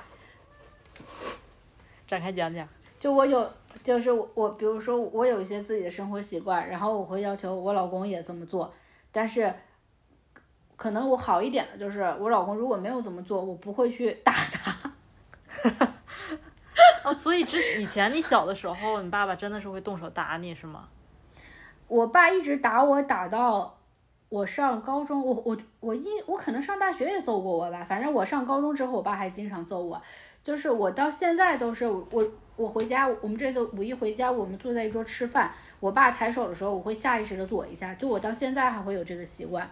[2.07, 2.69] 展开讲讲。
[2.99, 3.51] 就我有，
[3.83, 8.73] 就是我，比如说我有一些自己的生活习惯，然后我会要求我老公也这么做，
[9.11, 9.53] 但是，
[10.77, 14.93] 可能我好一点的就是我老公如果没有这么做，我不会去打他。
[17.05, 20.89] 哦，所以之以前你小的时候，你爸爸真的是会动手打你是吗？
[21.89, 23.77] 我爸一直打我，打到。
[24.29, 30.01] 我上高中，我我我一我可能上大学也揍过我吧，反正我上高中之后，我爸还经常揍我，
[30.43, 32.25] 就是我到现在都是我
[32.57, 39.71] 我回家，我们这次五一回家，我们坐在一桌吃饭，我爸抬手的时候，我会下意识的躲一下，就我到现在还会有这个习惯，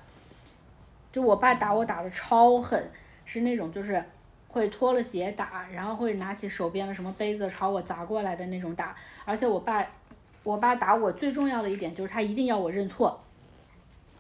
[1.12, 2.90] 就我爸打我打的超狠，
[3.24, 4.02] 是那种就是
[4.48, 8.94] 会脱了鞋打，然后会拿起手边的什么杯子朝我砸过来的那种打，
[9.24, 9.86] 而且我爸
[10.42, 13.20] 我爸打我最重要的一点就是他一定要我认错。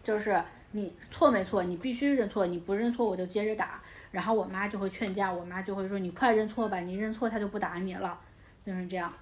[0.02, 0.42] 就是
[0.72, 3.82] 你错没错，你必须认错，你不认错我就接着打。
[4.10, 8.18] 然后我妈就会劝架，我妈就会说你快认错吧，你认错他就不打你了，
[8.64, 9.12] 就是这样。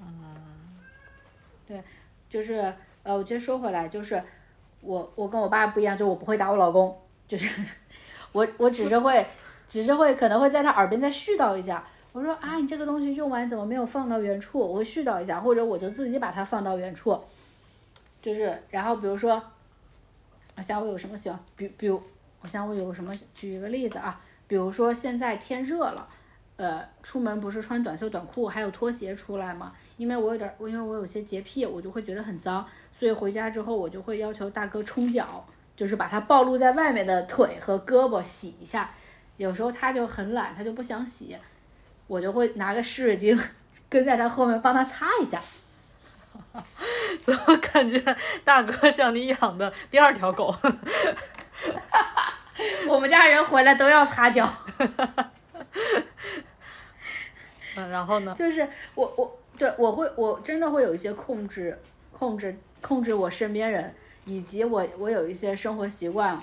[0.00, 0.36] 嗯，
[1.66, 1.82] 对，
[2.28, 2.72] 就是
[3.02, 4.22] 呃，我觉得说回来就是
[4.80, 6.96] 我我跟我爸不一样，就是我不会打我老公，
[7.28, 7.62] 就是
[8.32, 9.24] 我我只是会
[9.68, 14.58] 只是会可能会在他耳边再絮叨一下，我说啊你这个东西用完怎么没有放到原处？
[14.58, 17.18] 我会絮叨一下，或者我就自己把它放到原处，
[18.20, 19.42] 就是然后比如说，
[20.56, 22.02] 我想我有什么喜欢，比比如
[22.46, 26.08] 我想我有什么举一个例子啊，比如说现在天热了。
[26.54, 29.72] 呃，出门不是穿短袖短裤还有拖鞋出来吗？
[29.96, 32.64] 因为我有点，因为我有些洁癖，我就会觉得很脏，
[32.96, 35.44] 所以回家之后我就会要求大哥冲脚，
[35.76, 38.90] 就是把它暴露在外面的腿和胳膊洗一下。
[39.36, 41.36] 有时候他就很懒，他就不想洗，
[42.06, 43.38] 我就会拿个湿纸巾
[43.90, 45.42] 跟在他后面帮他擦一下。
[47.20, 48.02] 怎么感觉
[48.44, 50.56] 大哥像你养的第二条狗？
[52.88, 54.48] 我们家人回来都要擦脚。
[57.76, 58.34] 嗯，然后呢？
[58.34, 61.78] 就是我我对我会我真的会有一些控制
[62.12, 63.94] 控制控制我身边人，
[64.24, 66.38] 以及我我有一些生活习惯，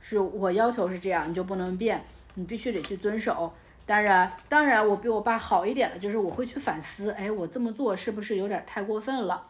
[0.00, 2.04] 是我要求是这样，你就不能变，
[2.34, 3.54] 你必须得去遵守。
[3.86, 9.46] 当然当然，我比我爸好一点的就是我会去反思，哎，我这么做是不是有点太过分了？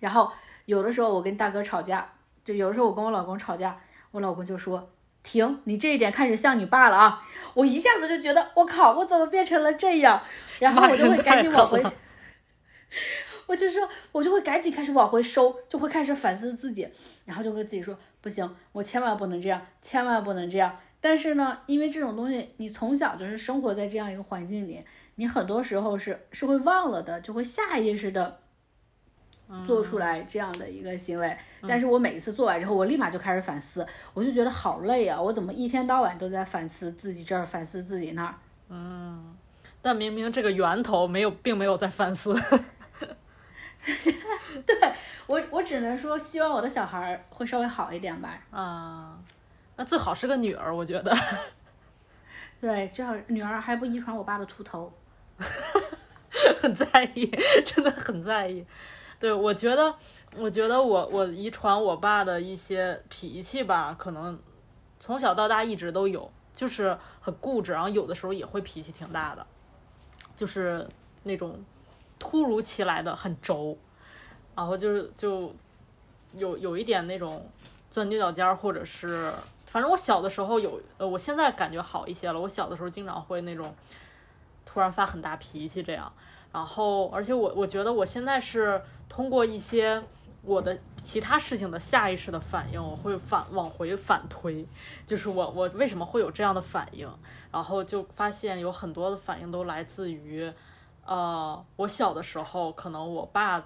[0.00, 0.32] 然后
[0.66, 2.12] 有的时候我跟大哥吵架，
[2.44, 3.76] 就有的时候我跟我老公吵架，
[4.18, 4.90] 我老公就说。
[5.20, 5.60] 停！
[5.64, 7.22] 你这一点开始像你爸了啊！
[7.52, 10.22] 我一下子就觉得，我靠，我怎么变成了这样？
[10.58, 11.84] 然后我就会赶紧往回，
[13.46, 16.88] 我就说，我就会赶紧开始往回收，就会开始反思自己，
[17.26, 20.78] 然后就跟自己说，不行，我千万不能这样，千万不能这样。
[21.00, 24.82] 但是呢，因为这种东西，你从小就是生活在这样一个环境里，
[25.16, 28.38] 你很多时候是是会忘了的，就会下意识的。
[29.66, 31.36] 做出来这样的一个行为，
[31.66, 35.20] 但是我每一次做完之后，我立马就开始反思，我就觉得好累啊！
[35.20, 38.34] 我怎么一天到晚都在反思自己这儿，反思自己那儿？
[38.68, 39.36] 嗯，
[39.80, 42.34] 但明明这个源头没有，并没有在反思。
[44.66, 44.76] 对
[45.26, 48.38] 我，我只能说希望我的小孩会稍微好一点吧。
[48.50, 49.18] 啊，
[49.76, 51.16] 那最好是个女儿，我觉得。
[52.60, 54.92] 对，最好女儿还不遗传我爸的秃头。
[56.58, 57.30] 很在意，
[57.64, 58.66] 真的很在意。
[59.18, 59.94] 对，我觉得，
[60.36, 64.38] 我觉得我我遗传我爸的一些脾气吧，可能
[65.00, 69.44] 从小到大一直都有，就是很固执，然后有的时候也会脾气挺大的，
[70.36, 70.88] 就是
[71.24, 71.58] 那种
[72.18, 73.76] 突如其来的很轴，
[74.54, 75.52] 然后就是就
[76.34, 77.44] 有有一点那种
[77.90, 79.32] 钻牛角尖儿，或者是
[79.66, 83.74] 反正我小的时候有，呃，我现在感觉好一些了，我小的时候经常会那种
[84.64, 86.12] 突然发很大脾气这样。
[86.50, 90.02] 然后，而且我我觉得我现在是通过一些
[90.42, 94.66] 我的其他事情的下意识的反应，我会反往回反推，
[95.04, 97.06] 就是我我为什么会有这样的反应，
[97.52, 100.50] 然后就发现有很多的反应都来自于，
[101.04, 103.62] 呃，我小的时候可能我爸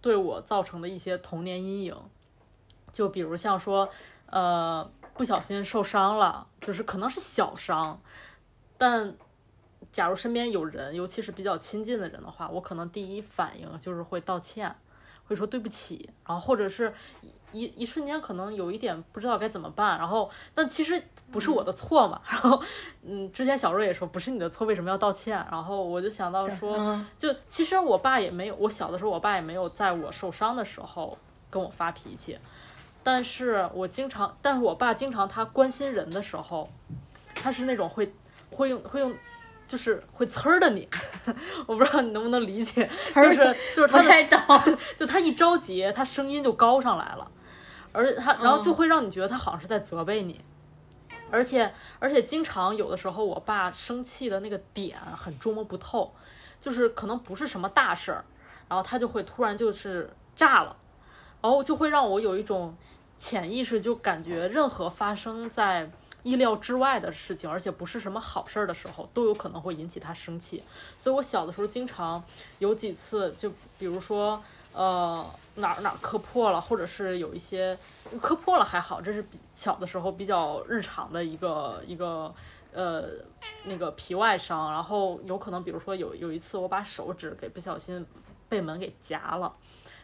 [0.00, 1.96] 对我造成的一些童年阴影，
[2.92, 3.88] 就比如像说，
[4.26, 8.00] 呃，不小心受伤了，就是可能是小伤，
[8.78, 9.16] 但。
[9.92, 14.74] 假如身边有人，尤其是比较亲近的人的话，我可能第一反应就是会道歉，
[15.26, 16.92] 会说对不起，然后或者是
[17.52, 22.62] 一一瞬间可能有一点不知道该怎么办，然后但其实不是我的错嘛，然后
[23.02, 25.34] 嗯，之前小瑞也说不是你的错，为什么要道歉？
[25.50, 31.18] 然后我就想到说，就其实我爸也没有，我小的时候我爸也没有在我受伤的时候
[31.50, 32.38] 跟我发脾气，
[33.02, 36.70] 但是我经常，但是我爸经常他关心人的时候，
[37.34, 38.14] 他是那种会
[38.52, 39.12] 会用会用。
[39.70, 40.88] 就是会呲儿的你，
[41.64, 47.30] 我不知道你能不能理解，就是就是他的， 就他一着急，他声音就高上来了，
[47.92, 50.40] 而他然后就会让你觉得他好像是在责备你，
[51.30, 56.12] 而且而且经常有的时候我爸生气的那个点很捉摸不透，
[56.58, 58.24] 就是可能不是什么大事儿，
[58.68, 60.76] 然后他就会突然就是炸了，
[61.40, 62.76] 然后就会让我有一种
[63.16, 65.88] 潜意识就感觉任何发生在。
[66.22, 70.62] 意料之外的事情，而且不是什么好事儿的时候，都有可能会引起他生气。
[70.96, 72.22] 所以我小的时候经常
[72.58, 74.42] 有几次，就比如说，
[74.72, 75.24] 呃，
[75.56, 77.78] 哪儿哪儿磕破了，或者是有一些
[78.20, 82.34] 磕破了还好，这是比小的时候比较日常的一个一个
[82.72, 83.04] 呃
[83.64, 84.70] 那个皮外伤。
[84.70, 88.06] 然后有可能，比如说有有一次我把手指给不小心
[88.48, 89.52] 被门给夹了。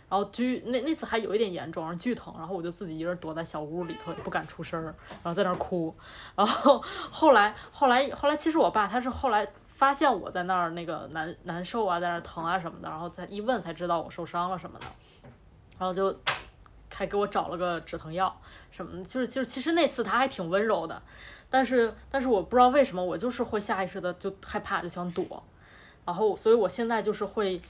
[0.09, 5.93] 然后巨那那次还有一点严重，然后巨疼，然后我就自己一个人躲在小屋里头，也不敢出声儿，然后在那儿哭。
[6.37, 6.81] 然后
[7.11, 14.87] 后来后来后来，其实我爸他是后来发现我在那儿那个难难受啊，在那儿疼啊什么的，然后再一问才知道我受伤了什么的，
[15.77, 16.17] 然后就
[16.95, 18.41] 还给我找了个止疼药
[18.71, 19.03] 什么。
[19.03, 21.03] 就是就是其实那次他还挺温柔的，
[21.51, 25.43] 但是但是我不知道为什么我就是会下意识的就害怕就想躲，
[26.05, 27.61] 然后所以我现在就是会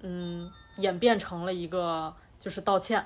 [0.00, 0.50] 嗯。
[0.76, 3.04] 演变成了一个，就是道歉，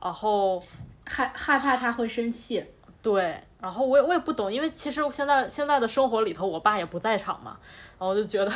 [0.00, 0.62] 然后
[1.04, 2.64] 害害怕他会生气。
[3.00, 7.56] 对，然后我也我也不懂，因为其实现在现在的生活里头，我爸也不在场嘛，
[7.96, 8.50] 然后我就觉得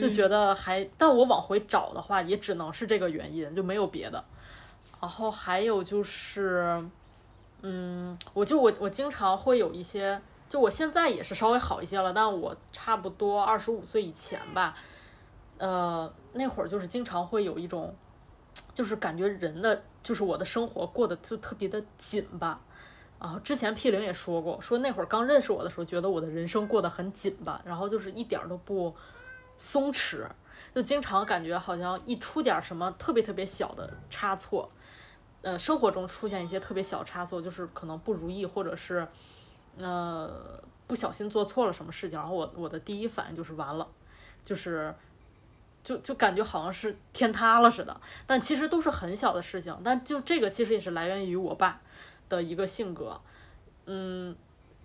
[0.00, 4.22] 就觉得还，但我往回找的话，也只能是这个原因，就没有别的。
[5.00, 6.82] 然后还有就是，
[7.62, 14.74] 嗯，我就我我经常会有一些，就我现在也是稍微好一些了，但我差不多二十五岁以前吧，
[15.58, 17.94] 呃，那会儿就是经常会有一种，
[18.74, 22.60] 就是感觉人的就是我的生活过得就特别的紧吧。
[23.20, 28.94] 然后之前 P 零也说过，说那会儿刚认识我的时候，觉得我的人生过得很紧吧，然后就是一点都不
[29.56, 30.26] 松弛，
[30.74, 34.70] 就经常感觉好像一出点什么特别特别小的差错，
[35.40, 39.06] 呃，生活中出现一些特别小差错，就是可能不如意，或者是
[39.78, 43.88] 呃不小心做错了什么事情，然后我我的第一反应就是完了，
[44.42, 44.94] 就是
[45.84, 51.80] 就就感觉好像是天塌了似的，但其实都是很小的事情，但就这个其实也是来源于我爸
[52.28, 53.20] 的一个性格，
[53.86, 54.34] 嗯。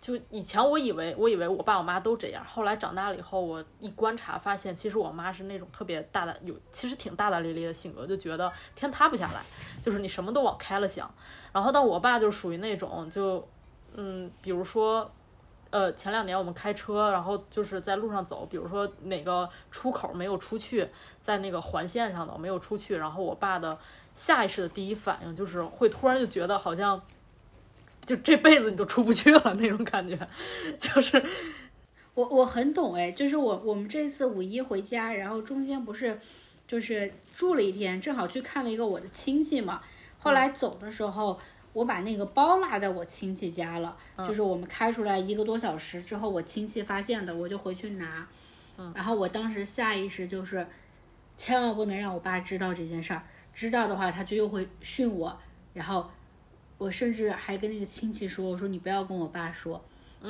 [0.02, 9.44] 就以前我以为我以为我爸我妈都这样，后来长大了以后，我一观察发现，其实我妈是那种特别大大有，其实挺大大咧咧的性格，就觉得天塌不下来，
[9.82, 11.14] 就是你什么都往开了想。
[11.52, 13.46] 然后但我爸就属于那种就，
[13.94, 15.12] 嗯，比如说，
[15.72, 20.88] 呃，前两年我们开车，然后就是在路上走，比如说哪个出口没有出去，
[21.22, 23.78] 在那个环线上的没有出去，然后我爸的
[24.14, 27.02] 下意识的第一反应就是会突然就觉得好像。
[28.06, 30.18] 就这辈子你都出不去了那种感觉，
[30.80, 31.24] 就是
[32.16, 36.20] 我我很懂哎，就是我我们这次五一回家，然后中间不是
[36.68, 39.82] 就是住了一天，正好去看了一个我的亲戚嘛。
[40.18, 41.40] 后来走的时候，
[41.74, 48.28] 我把那个包落在我亲戚家了，就是我们开出来一个多小时之后，我亲戚发现的，我就回去拿。
[48.94, 50.66] 然后我当时下意识就是，
[51.36, 55.40] 千万不能让我爸知道这件事儿，知道的话他就又会训我，
[55.74, 56.10] 然后。
[56.80, 59.84] 我甚至还跟那个亲戚说：“我说你不要跟我爸说，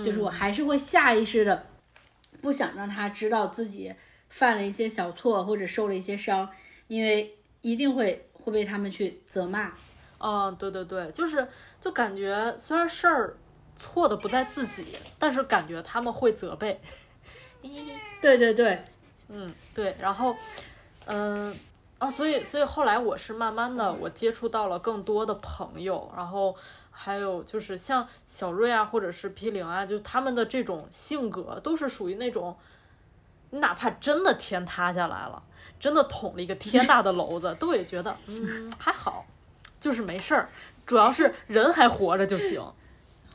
[0.03, 1.67] 就是我还是会下意识的
[2.41, 3.93] 不想让他知道自己
[4.29, 6.49] 犯了一些小错或者受了一些伤，
[6.87, 9.71] 因为一定会会被他们去责骂。
[10.19, 11.47] 嗯，对对对，就是
[11.81, 13.37] 就感觉虽然事儿
[13.75, 16.79] 错的不在自己，但是感觉他们会责备。
[18.21, 18.85] 对对对，
[19.27, 20.35] 嗯对，然后
[21.05, 21.55] 嗯。
[21.99, 26.55] 啊，所以，所以后来我是慢慢的，我接触到了更多的朋友，然后
[26.91, 32.57] 还有就是像小瑞啊，或者是皮零啊，就他们的这种性格，都是属于那种，
[33.49, 35.43] 你哪怕真的天塌下来了，
[35.77, 39.25] 真的捅了一个天大的篓子，都也觉得嗯还好，
[39.79, 40.49] 就是没事儿，
[40.85, 42.61] 主要是人还活着就行。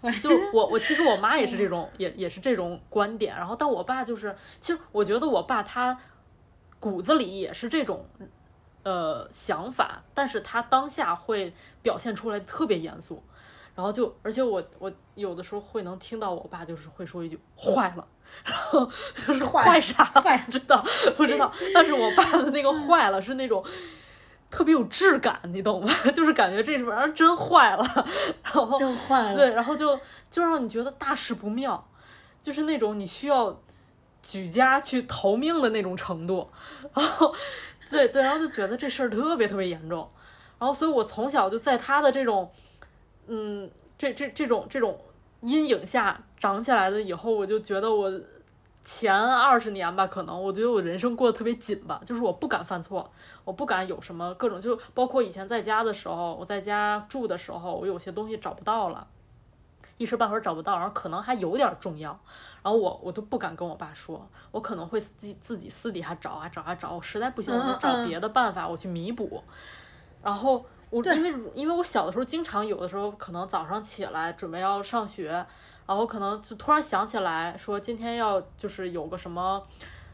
[0.20, 5.99] 就我我其实我妈也是这种，也也是这种观点，然后但我爸就是，其实我觉得我爸他
[6.78, 8.07] 骨子里也是这种。
[8.84, 13.22] 呃，想法，但是他当下会表现出来特别严肃，
[13.74, 18.07] 然后就，而且我我有的时候会能听到我爸就是会说一句坏了，
[18.45, 18.84] 然后
[19.14, 20.84] 就是坏啥坏知道
[21.16, 23.64] 不知道， 但是我爸的那个坏了是那种
[24.51, 25.92] 特别有质感，你懂吗？
[26.14, 27.84] 就是感觉这玩意儿真坏了，
[28.42, 29.99] 然后真坏了，对，然后就
[30.30, 31.88] 就让你觉得大事不妙，
[32.42, 33.61] 就是那种你需要
[34.22, 36.51] 举家去逃命的那种程度，
[36.95, 37.34] 然后。
[37.90, 40.09] 对对，然后就觉得这事儿特别特别严重，
[40.59, 42.51] 然后所以我从小就在他的这种，
[43.26, 44.99] 嗯，这这这种这种
[45.42, 48.11] 阴影下长起来的，以后我就觉得我
[48.85, 53.11] 前二十年吧，可能我觉得我人生过得特别紧吧，就是我不敢犯错，
[53.45, 59.07] 我不敢有什么各种，就包括以前在家的时候，我在家住的时候，我有些东西找不到了。
[59.96, 62.11] 一时半会儿找不到，然后可能还有点重要，
[62.64, 69.42] 然后我我都不敢跟我爸说，我可能会自己自己私底下找啊找啊找，我实在不行我就找别的办法我去弥补。
[70.21, 75.46] 然后我因为因为我小的时候经常有的时候可能早上起来准备要上学，
[75.86, 79.62] 然后可能就突然想起来说今天要就是有个什么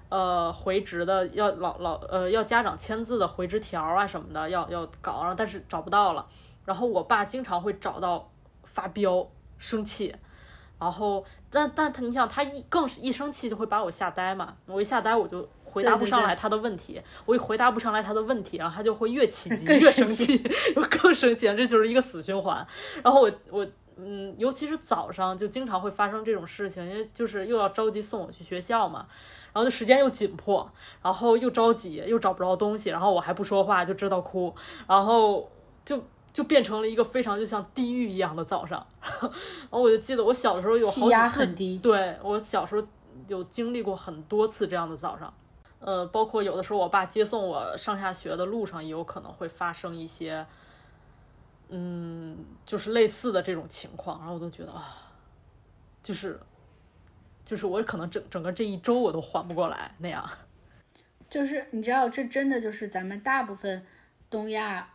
[0.08, 6.26] 呃回执的要老老呃要家长签字的回执条啊什么的要要搞，然后但是找不到了，
[6.64, 8.30] 然后我爸经常会找到
[8.64, 9.28] 发飙。
[9.62, 10.10] 生气，
[10.78, 14.56] 然后，但但他，你想，他一更是一生气就会把我吓呆嘛。
[14.64, 16.98] 我一吓呆，我就回答不上来他的问题。
[17.26, 20.42] 我一回答不上来他的问题，然后他就会越气急，越生气，
[20.74, 22.66] 又更生气，这就是一个死循环。
[23.04, 23.66] 然后我我
[24.04, 29.06] 嗯，尤其是早上就经常会发生这种事情，因为就是又要着急送我去学校嘛，
[29.52, 30.70] 然后就时间又紧迫，
[31.02, 34.54] 然后又着急，又找不着东西，然后我还不说话就知道哭，
[34.86, 35.50] 然后
[35.84, 36.02] 就。
[36.32, 41.44] 就变成了一个非常就像地狱一样的早上， 然后我就记得我小的时候有好几次，
[41.82, 42.86] 对我小时候
[43.26, 45.34] 有经历过很多次这样的早上，
[45.80, 50.46] 呃，包括有的时候我爸接送我上下学的路上也有可能会发生一些
[51.70, 54.84] 嗯，就是类似的这种情况，然后我都觉得啊，
[56.02, 56.38] 就是
[57.44, 60.28] 就是我可能整整个这一周我都缓不过来那样。
[61.30, 63.86] 就是你知道，这真的就是咱们大部分
[64.28, 64.94] 东亚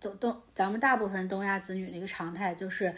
[0.00, 2.94] 东东，咱们大部分东亚子女的一个常态，就是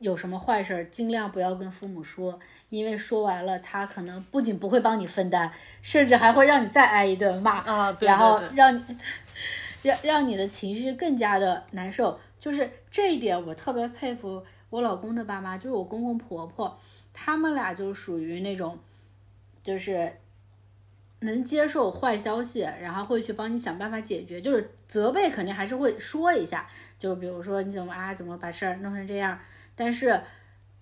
[0.00, 2.38] 有什么坏事儿尽量不要跟父母说，
[2.68, 5.50] 因为说完了，他可能不仅不会帮你分担，
[5.80, 8.84] 甚至还会让你再挨一顿骂，啊，对然后让你
[9.82, 12.20] 让让你的情绪更加的难受。
[12.44, 16.78] 就是这一点，我特别佩服我老公的爸妈，就是我公公婆婆，
[17.14, 18.78] 他们俩就属于那种，
[19.62, 20.12] 就是
[21.20, 24.42] 能接受坏消息，然后会去帮你想办法解决。
[24.42, 26.68] 就是责备肯定还是会说一下，
[26.98, 29.38] 就比如说你怎么啊，怎么把事儿弄成这样，
[29.74, 30.20] 但是。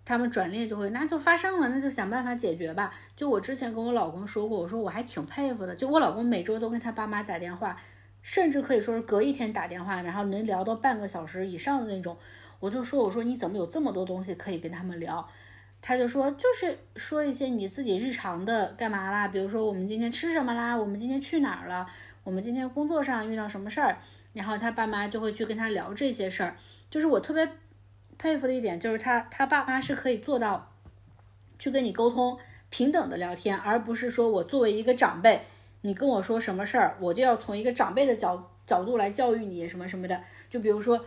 [0.04, 2.92] 他们转念就会，那就发生了，那就想办法解决吧。
[3.14, 5.76] 就我之前跟我老公说过，我说我还挺佩服的。
[5.76, 7.80] 就我老公每周都跟他爸妈打电话，
[8.22, 12.16] 甚至可以说是隔一天打电话，然后能聊到半个小时以上的那种。
[12.60, 15.28] 我就说，我说你怎么有这么多东西可以跟他们聊？
[15.80, 21.86] 他就说，就是说一些你自己日常的干嘛啦，比如说我们今天吃什么啦，我们今天去哪儿了，
[22.24, 23.98] 我们今天工作上遇到什么事儿，
[24.32, 26.56] 然后他爸妈就会去跟他聊这些事儿。
[26.88, 27.48] 就是我特别。
[28.18, 30.70] 佩服的一点就是他，他爸妈是可以做到
[31.58, 32.38] 去跟你沟通
[32.70, 35.44] 平等的聊天，而不是说我作为一个长辈，
[35.82, 40.20] 你跟我说什么事儿，我就要从一个长辈的角角度来教育你什么什么的。
[40.48, 40.98] 就比如说，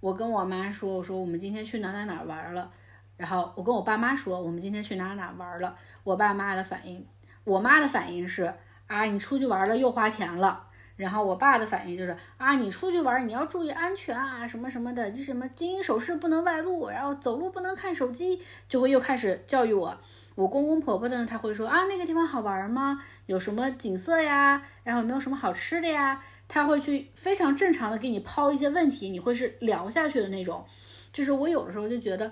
[0.00, 2.70] 我跟我妈说，我说我们今天去哪哪哪玩了，
[3.16, 7.06] 然后我跟我爸妈说，我们今天去哪哪玩了，我爸妈的反应，
[7.44, 8.52] 我妈的反应是
[8.86, 10.68] 啊，你出去玩了又花钱了。
[10.96, 19.98] 然后我爸的反应就是啊，你出去玩你要注意安全啊，什么什么的，这什么金银首饰不能外露，然后走路不能看手机，就会又开始教育我。
[20.34, 23.02] 我公公婆婆呢，他会说啊，那个地方好玩吗？
[23.26, 24.62] 有什么景色呀？
[24.84, 26.22] 然后有没有什么好吃的呀？
[26.48, 30.64] 他会去非常正常的给你抛一些问题，你会是聊下去的那种。
[31.12, 32.30] 就是我有的时候就觉得，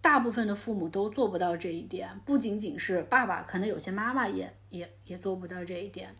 [0.00, 6.16] 大部分的父母都做不到这一点，不仅仅是爸爸，可能有些妈妈也也也做不到这一点。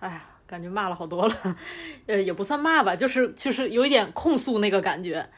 [0.00, 1.34] 哎呀，感觉骂了好多了，
[2.06, 5.28] 呃，也不算骂吧，就是就是有一点控诉那个感觉，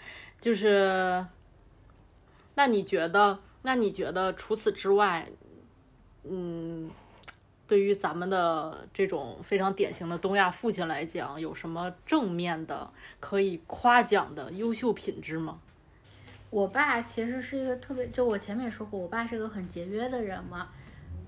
[0.40, 1.24] 就是，
[2.54, 5.26] 那你觉得，那你觉得除此之外，
[6.24, 6.90] 嗯，
[7.66, 12.90] 对于咱们的这种非常典型的东亚父亲来讲，有什么正面的
[13.20, 15.60] 可以夸奖的优秀品质吗？
[16.50, 20.68] 我爸其实是一个特别，就我前面也说过，我爸是个很节约的人嘛。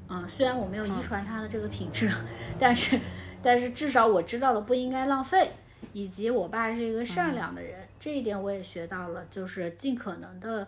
[0.08, 2.10] 嗯，虽然我没有遗传他的这个品质，
[2.58, 2.98] 但是。
[3.46, 5.50] 但是至少我知道了不应该浪费，
[5.92, 10.66] 以及我爸是一个善良的人，这一点我也学到了，就是尽可能的，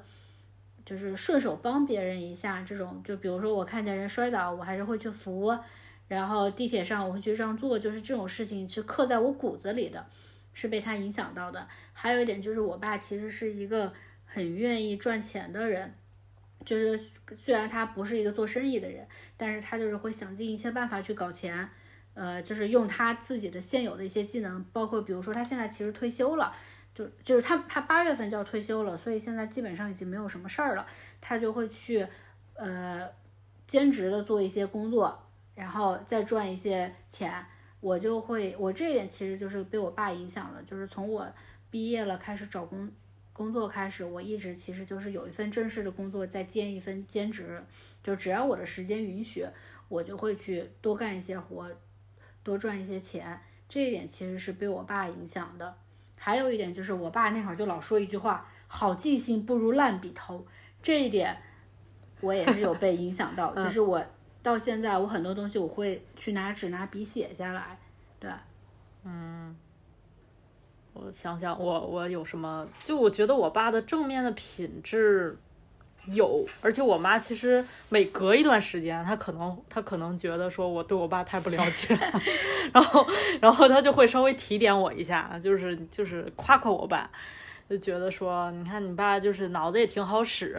[0.86, 2.62] 就是顺手帮别人一下。
[2.62, 5.54] 这种就比如说我看见人摔倒，我还是会去扶，
[6.08, 10.06] 然后地铁上我会去让座，就是这种事情是刻在我骨子里的，
[10.54, 11.68] 是被他影响到的。
[11.92, 13.92] 还有一点就是我爸其实是一个
[14.24, 15.92] 很愿意赚钱的人，
[16.64, 16.98] 就是
[17.36, 19.06] 虽然他不是一个做生意的人，
[19.36, 21.68] 但是他就是会想尽一切办法去搞钱。
[22.14, 26.50] 呃，就是用他自己的现有的一些技能，包括比如说他现在其实退休了，
[26.96, 30.86] 就就是他他八月份就要退休了，所以现在基本上已经没有什么事儿了，
[31.20, 32.06] 他就会去
[32.54, 33.06] 呃
[33.66, 35.22] 兼职的做一些工作，
[35.54, 37.44] 然后再赚一些钱。
[37.80, 41.30] 我就会我这一点其实就是被我爸影响了，就是从我
[41.70, 42.90] 毕业了开始找工
[43.34, 47.62] 工作开始，我一直其实就是有一份正式的工作，再兼一份兼职，
[48.02, 49.46] 就只要我的时间允许，
[49.88, 51.70] 我就会去多干一些活。
[52.42, 55.76] 多赚一些钱，这一点其实是被我爸影响的。
[56.26, 60.44] 还有一点就是，我爸那会儿就老说一句话：“好记性不如烂笔头。”
[60.82, 61.40] 这一点
[62.20, 64.04] 我也是有被影响到， 就是我
[64.42, 67.78] 到现在我很多东西我会去拿纸拿笔写下来。
[68.18, 68.28] 对，
[69.04, 69.56] 嗯，
[70.94, 72.66] 我想想，我我有什么？
[72.80, 75.38] 就我觉得我爸的正面的品质。
[76.12, 81.98] 有，而且我妈其实每隔一段时间，她可能她可能觉得说我对我爸太不了解，
[82.72, 83.06] 然后
[83.40, 87.10] 然后她就会稍微提点我一下，就是就是夸夸我爸，
[87.68, 90.56] 就觉得说你看你爸就是脑子也挺好使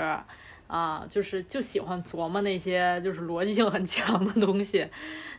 [0.67, 4.85] 啊，就是就喜欢琢磨那些就是逻辑性很强的东西，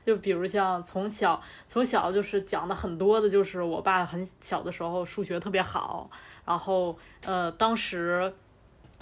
[0.07, 6.11] 就比如像从小从小就是讲的很多的，就是我爸很小的时候数学特别好，
[6.47, 8.33] 然后呃当时。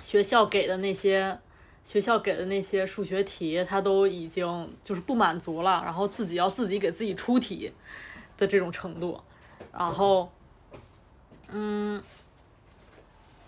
[0.00, 1.38] 学校给的那些，
[1.84, 7.72] 学校给的那些数学题，他都已经就是不满足了，然后自己要自己给自己出题
[8.36, 9.20] 的这种程度，
[9.72, 10.30] 然后，
[11.48, 12.02] 嗯，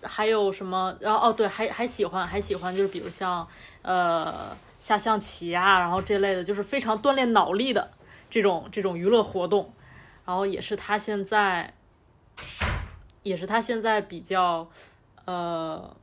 [0.01, 0.95] 还有什么？
[0.99, 3.47] 然后哦，对，还还喜欢还喜欢，就是比如像
[3.81, 7.91] 呃下象棋啊，然后这类的，就是非常锻炼脑力的
[8.29, 9.73] 这种这种娱乐活动，
[10.25, 11.73] 然后也是他现在。
[13.21, 14.65] 也是他现在比较
[15.25, 15.93] 呃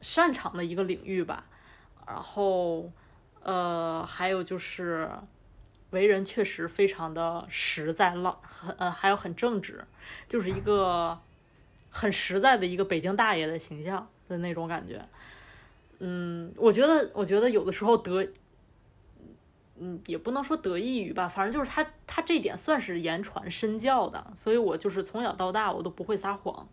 [0.00, 1.46] 擅长的一个领域吧。
[2.06, 2.90] 然后
[3.42, 5.10] 呃，还有就是
[5.90, 9.84] 为人确实非常的实在，老很呃还有很正直，
[10.28, 11.18] 就是一个
[11.90, 15.04] 很实在的一个北京大爷的形象的那种感觉。
[15.98, 18.28] 嗯，我觉得，我觉得有的时候得，
[19.78, 26.68] 嗯，也不能说得益于吧，反正就是他，他这一点算是言传身教的，所以我就是从小到大我都不会撒谎，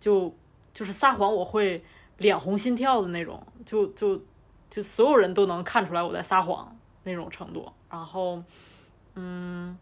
[0.00, 0.34] 就
[0.72, 1.84] 就是撒谎我会
[2.18, 4.20] 脸红心跳的那种，就就
[4.68, 7.70] 就所有人都能看出来我在撒谎那种程度。
[7.90, 8.42] 然后，
[9.14, 9.76] 嗯，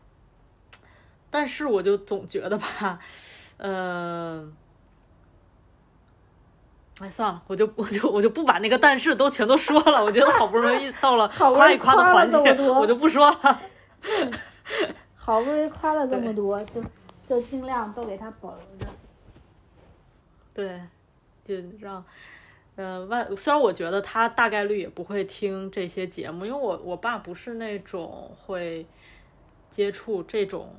[1.31, 2.99] 但是我就总觉得吧，
[3.59, 4.53] 呃。
[7.01, 10.01] 哎，算了，我就我就我就不把那个但是都全都说了。
[10.01, 12.39] 我觉得好不容易到了夸一夸的环节，
[12.69, 13.61] 我就不说了。
[15.17, 16.81] 好不容易夸了这么多，就
[17.27, 18.87] 就尽量都给他保留着。
[20.55, 20.81] 对，
[21.45, 22.05] 就让，
[22.77, 28.87] 嗯，万虽然我觉得他大概率也不会听这些节目，因为我我爸不是那种会
[29.71, 30.75] 接触这种，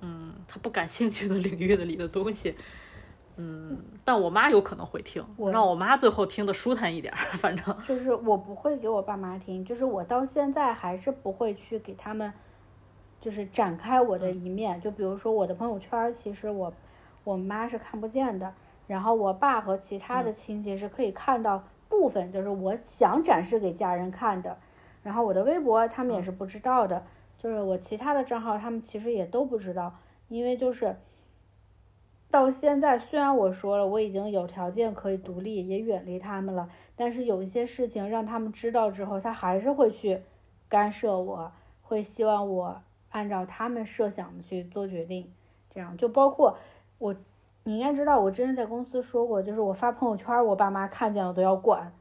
[0.00, 2.54] 嗯，他不感兴趣的领域的里的东西。
[3.40, 7.14] 嗯，但我妈有可能会听，我让我妈最后听的舒坦一点。
[7.38, 12.32] 反正就是我不会给我爸妈听，就是我到现在还是不会去给他们，
[13.20, 14.80] 就是展开我的一面。
[14.80, 16.74] 就比如说我的朋友圈，其实我
[17.22, 18.52] 我妈是看不见的，
[18.88, 24.58] 然后我爸和其他的亲戚是可以看到部分，就是我想展示给家人看的。
[25.04, 27.04] 然后我的微博他们也是不知道的，
[27.38, 29.94] 就是我其他的账号他们其实也都不知道，
[30.26, 30.96] 因为就是。
[32.30, 40.20] 到现在，虽然我说了我已经有条件可以独立，也远离他们了，但是有一些事情让他们知道之后，他还是会去
[40.68, 41.50] 干涉我，
[41.80, 45.32] 会希望我按照他们设想的去做决定。
[45.70, 46.58] 这样就包括
[46.98, 47.16] 我，
[47.68, 51.92] 你应该知道，我之前在公司说过，就是我发朋友圈，我爸妈看见了都要管，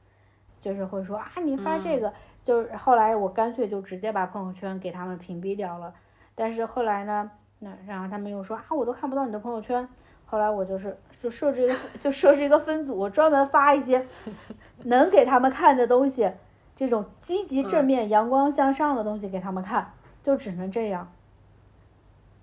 [0.61, 5.93] 就是会说啊，你发这个，就是后来我干脆就直接把朋友圈给他们屏蔽掉了。
[6.35, 7.29] 但是后来呢，
[7.59, 9.85] 那然后他们又说啊，我都看不到你的朋友圈。
[10.25, 14.05] 后来我就是就设置一个就设置一个分组，专门发一些
[14.85, 16.31] 能给他们看的东西，
[16.77, 19.91] 这种积极正面、阳光向上的东西给他们看，
[20.23, 21.11] 就只能这样。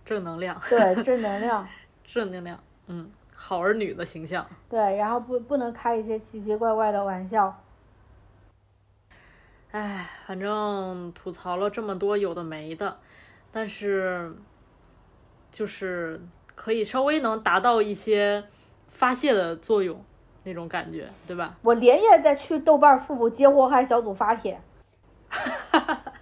[0.05, 0.61] 正能量。
[0.69, 1.67] 对，正能量。
[2.05, 4.47] 正能量，嗯，好儿女的形象。
[4.69, 7.63] 对，然后不不能开一些奇奇怪怪的玩笑。
[9.71, 12.99] 唉，反正吐槽了这么多有的没的，
[13.51, 14.35] 但是
[15.51, 16.21] 就是。
[16.57, 18.45] 可以稍微能达到一些
[18.87, 20.01] 发泄的作用，
[20.45, 21.57] 那种感觉，对吧？
[21.63, 24.61] 我连夜再去豆瓣父母接祸害小组发帖。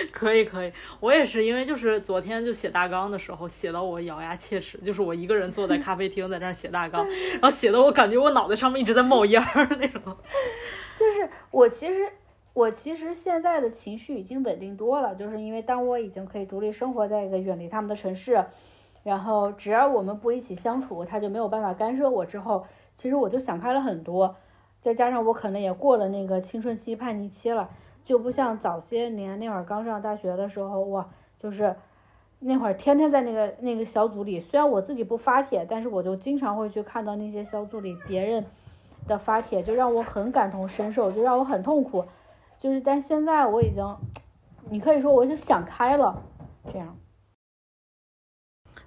[0.12, 7.06] 可以可以，我也是，因为就是昨天就写大纲的时候，写到我咬牙切齿，就是我一个人坐在咖啡厅在那儿写大纲，
[7.40, 10.02] 然后写的我感觉我脑袋上面一直在冒烟儿那种。
[10.96, 12.08] 就是我其实
[12.52, 18.44] 我其实现在的情绪已经稳定多了，就是因为当我已经可以独立生活在一个远离他们的城市。
[19.02, 22.26] 然后，只要我们不一起相处，他就没有办法干涉我。
[22.26, 24.36] 之后，其实我就想开了很多，
[24.78, 27.70] 再加上我可能也过了那个青春期叛逆期了，
[28.04, 31.08] 就不像早些年那会儿刚上大学的时候，哇，
[31.38, 31.74] 就是
[32.40, 38.44] 那会儿天天在那个那个小组里，虽然我自己不发帖，但是我就经常会去看到那些小组里别人
[39.06, 42.04] 的发帖，就让我很感同身受，就让我很痛苦。
[42.58, 43.96] 就是，但现在我已经，
[44.68, 46.22] 你可以说我就想开了，
[46.72, 46.96] 这样。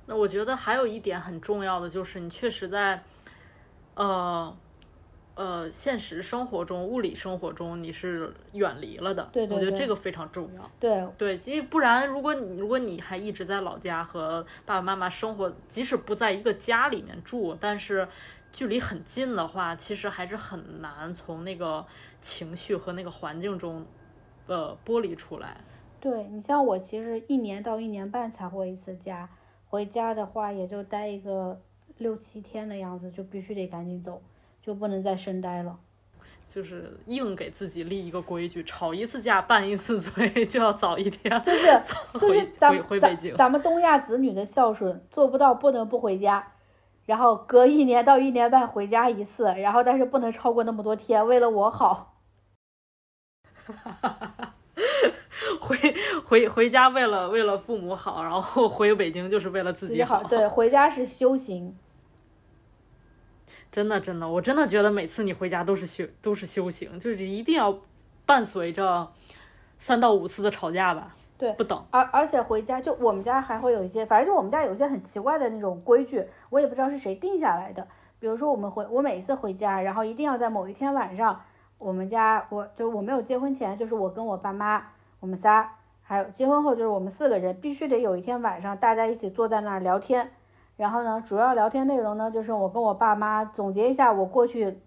[0.06, 3.02] 那我觉得还有一点很重要的就是，你确实在，
[3.96, 4.56] 呃，
[5.36, 9.28] 呃，现实生活中、物理生活中你是远离了的。
[9.34, 9.56] 对对。
[9.56, 10.72] 我觉得这个非常重要。
[10.80, 18.08] 对对，因为不然，如果你如果你还一直在老家和爸爸妈妈生活，即使不在一个家里面住，但是
[18.52, 21.86] 距离很近的话，其实还是很难从那个
[22.22, 23.86] 情绪和那个环境中，
[24.46, 25.58] 呃，剥离出来。
[26.00, 29.28] 对你像我，其实一年到一年半才回一次家。
[29.66, 31.60] 回家的话，也就待一个
[31.98, 34.22] 六七天的样子，就必须得赶紧走，
[34.64, 35.78] 就不能再深待了。
[36.48, 41.42] 就是硬给自己立一个规矩，吵一次架，拌一次嘴， 就要早一天。
[41.42, 41.82] 就是
[42.20, 46.54] 就是咱咱咱们东亚子女的孝顺做不到，不能不回家，
[47.06, 52.20] 然后隔一年到一年半回家一次，然后但是不能超过那么多天，为了我好。
[53.66, 54.54] 哈哈哈哈哈。
[55.60, 55.78] 回
[56.24, 60.22] 回回家为了为了父母好，然后回北京就是为了自己好。
[60.24, 61.76] 对，回家是修行。
[63.74, 67.76] 真的真的，我真的觉得每次你回家都是修都是修行，就是一定要
[68.24, 69.12] 伴随着
[69.80, 71.16] 三到五次的吵架吧。
[71.40, 71.84] 对不等。
[71.90, 77.86] 而而且回家就我们家还会有一些，反正就我们家有一些很奇怪的那种规矩，我也不知道是谁定下来的。
[78.20, 81.42] 比如说我们回我每一次回家，然后一定要在某一天晚上，
[81.80, 84.84] 我们家我就我没有结婚前，就是我跟我爸妈，
[85.20, 85.68] 我们仨，
[86.04, 90.32] 还有结婚后就是我们四个人，必须得有一天晚上大家一起坐在那儿聊天。
[90.84, 94.82] 然后呢，主要聊天内容呢，就是我跟我爸妈总结一下我过去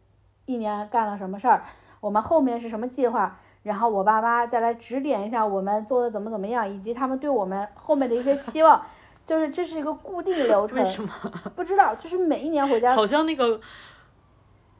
[0.45, 1.63] 一年干了什么事儿，
[2.01, 3.39] 我们后面是什么计划。
[3.63, 8.85] 然后我爸妈再来指点一下我们做的怎么怎么样，以及他们对我们后面的一些期望，
[9.25, 10.77] 就是这是一个固定流程。
[10.77, 11.11] 为什么？
[11.57, 13.59] 不知道，就是每一年回家， 好像那个，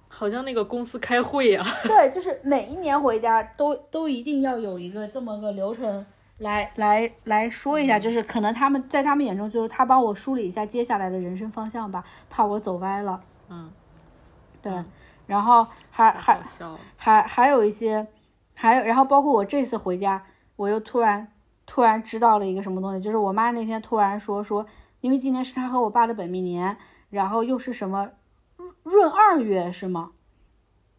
[0.09, 6.05] 好像那个公司开会呀、对，就是每一年回家都都一定要有一个这么个流程
[6.39, 13.21] 来来来说一下，就是可能他们在他们眼中就是他帮我梳理一下接下来的人生方向吧，怕我走歪了。
[13.49, 13.71] 嗯，
[14.61, 14.83] 对，
[15.27, 16.41] 然后还还。
[16.97, 18.07] 还还有一些，
[18.55, 20.25] 还有，然后包括我这次回家，
[20.57, 21.33] 我又突然
[21.65, 24.67] 突然知道了一个什么东西，就是我妈那天突然说说，
[25.01, 26.77] 因为今年是她和我爸的本命年，
[27.11, 28.11] 然后又是什么
[28.57, 30.11] 闰闰二月是吗？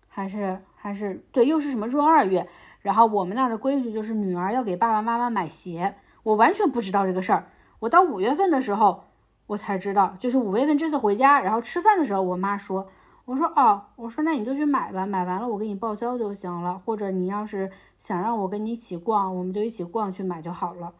[0.08, 2.48] 还是还是对，又是什么闰二月？
[2.88, 5.94] 然后我们那儿的规矩就是女儿要给爸爸妈妈买鞋，
[6.24, 7.50] 我完全不知道这个事儿，
[7.80, 9.04] 我到五月份的时候
[9.48, 12.88] 我才知道，就是五月份这次回家，然后吃饭的时候，我妈说。
[13.26, 20.94] 我说哦，我说那你就去买吧，买完了我给你报销就行了，或者你要是想让我跟你一起逛，我们就一起逛去买就好了，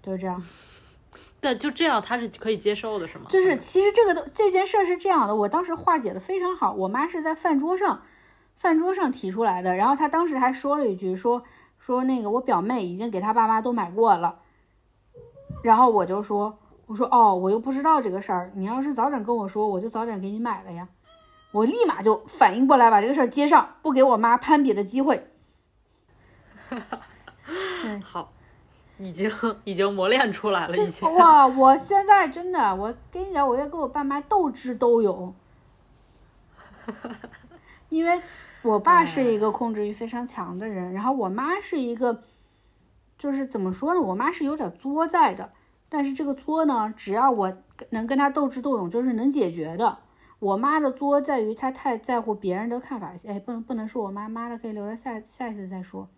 [0.00, 0.42] 就是这样。
[1.38, 3.26] 对，就这样，他是可以接受的，是吗？
[3.28, 8.00] 就是其实这个都这件事儿是这样的，我当时化解的非常好，我妈是在饭桌上，
[8.56, 11.42] 饭桌上提出来的，然后他当时还说了一句，说
[11.78, 14.40] 说那个我表妹已经给他爸妈都买过了，
[15.62, 20.88] 然后我就说我说哦，我又不知道这个事儿，你要是早点跟我说，我就早点给你买了呀。
[21.52, 25.30] 我立马就反应过来，把这个事儿接上，不给我妈攀比的机会。
[28.02, 28.32] 好，
[28.98, 29.30] 已经
[29.64, 31.06] 已经磨练出来了一些。
[31.06, 31.46] 哇！
[31.46, 35.34] 我现在真的，我跟你讲，我要跟我爸妈斗智斗勇，
[37.88, 38.20] 因为
[38.66, 42.22] 我爸是一个控制欲非常强的人，然后我妈是一个，
[43.16, 44.00] 就是怎么说呢？
[44.00, 45.52] 我妈是有点作在的，
[45.88, 47.56] 但是这个作呢，只要我
[47.90, 49.98] 能跟她斗智斗勇，就是能解决的。
[50.38, 56.08] 我妈的作在于她太在乎别人的看法，哎，不能不能说我妈妈的，可以留着下下一次再说。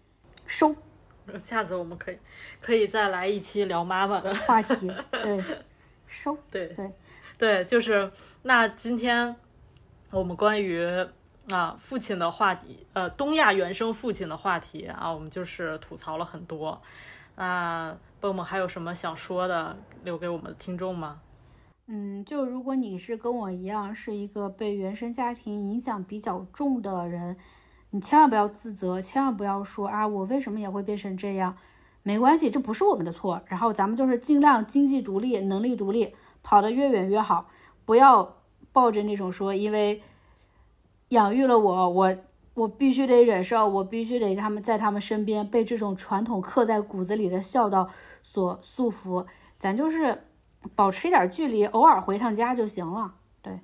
[0.47, 0.75] 收
[1.39, 2.19] 下次我们可以
[2.61, 5.45] 可以再来一期聊妈妈的话题，对，
[6.09, 6.91] 收对对
[7.37, 8.11] 对，就是
[8.43, 9.37] 那今天
[10.11, 10.81] 我们关于
[11.51, 16.81] 啊父亲的话题，呃，东亚原生父亲的话题啊，我们就是吐槽了很多。
[17.37, 21.21] 那蹦蹦还有什么想说的，留给我们的听众吗？
[21.87, 27.37] 嗯，就如果你是跟我一样是一个被原生家庭影响比较重的人，
[27.91, 31.57] 你千万不要自责，千万不要说啊，我为什么也会变成这样？
[32.03, 33.41] 没关系，这不是我们的错。
[33.47, 37.49] 然后咱们就是尽量经济独立、能力独立，跑得越远越好。
[37.85, 38.37] 不要
[38.73, 40.03] 抱着那种说，因为
[41.11, 42.17] 养育了我，我
[42.55, 47.89] 我必须得忍受，我必须得他们在他们身边被这种传统刻在骨子里的孝道
[48.23, 49.27] 所束缚。
[49.59, 50.25] 咱就是
[50.75, 53.15] 保持一点距离，偶尔回趟家就行了。
[53.41, 53.61] 对，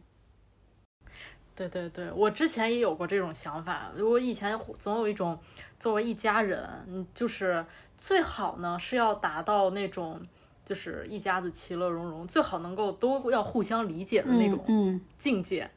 [1.54, 3.90] 对对对，我之前也有过这种想法。
[3.98, 5.38] 我以前总有一种，
[5.78, 7.64] 作为一家人，嗯，就是
[7.96, 10.20] 最好呢是要达到那种，
[10.64, 15.70] 就是一家子其乐融融，最好能够都要互相理解的那种嗯境界。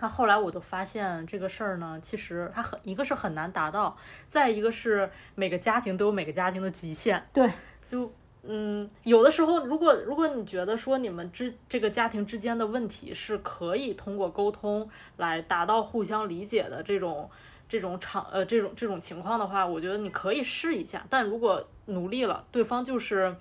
[0.00, 3.96] 那后来我就发现这个事儿呢，其实它很一个是很难达到，
[4.26, 7.22] 再一个是每个家庭都有每个家庭的极限。
[7.32, 7.50] 对，
[7.86, 8.10] 就
[8.42, 17.28] 嗯，有的时候，如果如果你觉得说你们之这个家庭之间的问题是可以通过沟通来达到互相理解的这种
[17.68, 21.04] 这种场呃这种这种情况的话，我觉得你可以试一下。
[21.10, 23.36] 但如果努力了，对方就是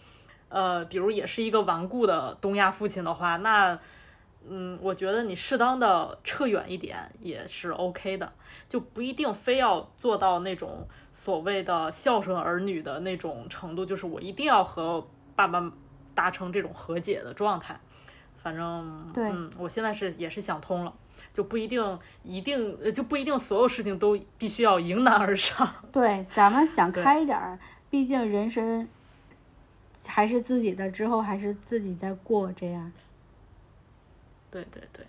[0.49, 3.79] 呃，比如也是一个顽固的东亚父亲的话，那
[4.49, 8.33] 嗯，我觉得你适当的撤远一点也是 OK 的，
[8.67, 15.71] 就不一定非要做到那种所谓的孝顺儿女的那种程度，就是我一定要和爸爸
[16.15, 17.79] 达成这种和解的状态。
[18.41, 20.93] 反正，对嗯，我现在是也是想通了，
[21.33, 25.69] 就不一定一定呃就不一定所有事情都必须要迎难而上。
[25.91, 27.59] 对，咱们想开一点儿，
[27.89, 28.87] 毕竟人生
[30.07, 32.89] 还是自己的，之后还是自己在过，这样。
[34.51, 35.05] 对对对，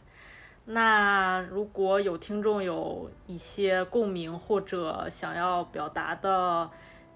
[0.67, 6.71] 那如果有听众有一些共鸣或者想要表达的，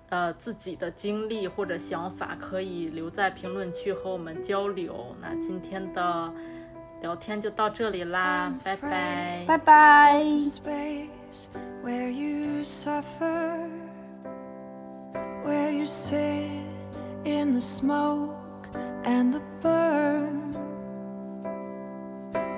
[0.09, 5.15] 呃，自己的经历或者想法，可以留在评论区和我们交流。
[5.21, 6.33] 那今天的
[7.03, 9.45] 聊天就到这里啦，拜拜。
[9.47, 10.25] 拜拜。
[10.41, 11.49] space
[11.83, 13.69] where you suffer,
[15.45, 16.49] where you sit
[17.25, 18.31] in the smoke
[19.05, 20.44] and the burn.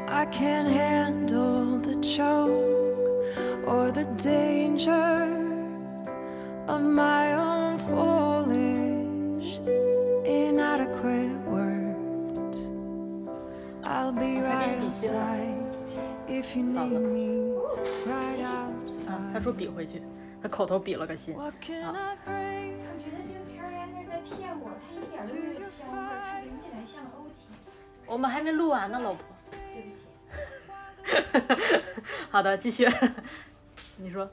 [0.08, 2.50] I can't handle the choke
[3.66, 5.26] or the danger
[6.68, 9.60] of my own foolish,
[10.24, 12.58] inadequate words.
[13.84, 15.54] I'll be right outside
[16.28, 17.54] if you need me,
[18.06, 18.68] right 啊，
[19.32, 19.42] 他 outside.
[19.42, 20.02] 说比回去，
[20.42, 21.34] 他口头比了个心。
[21.34, 27.50] What can I bring 我觉得这个片儿原来是在骗我，它一点都没有香味闻起来像欧芹。
[28.06, 29.20] 我们还没录完呢，老婆。
[32.30, 32.86] 好的，继续。
[33.98, 34.30] 你说，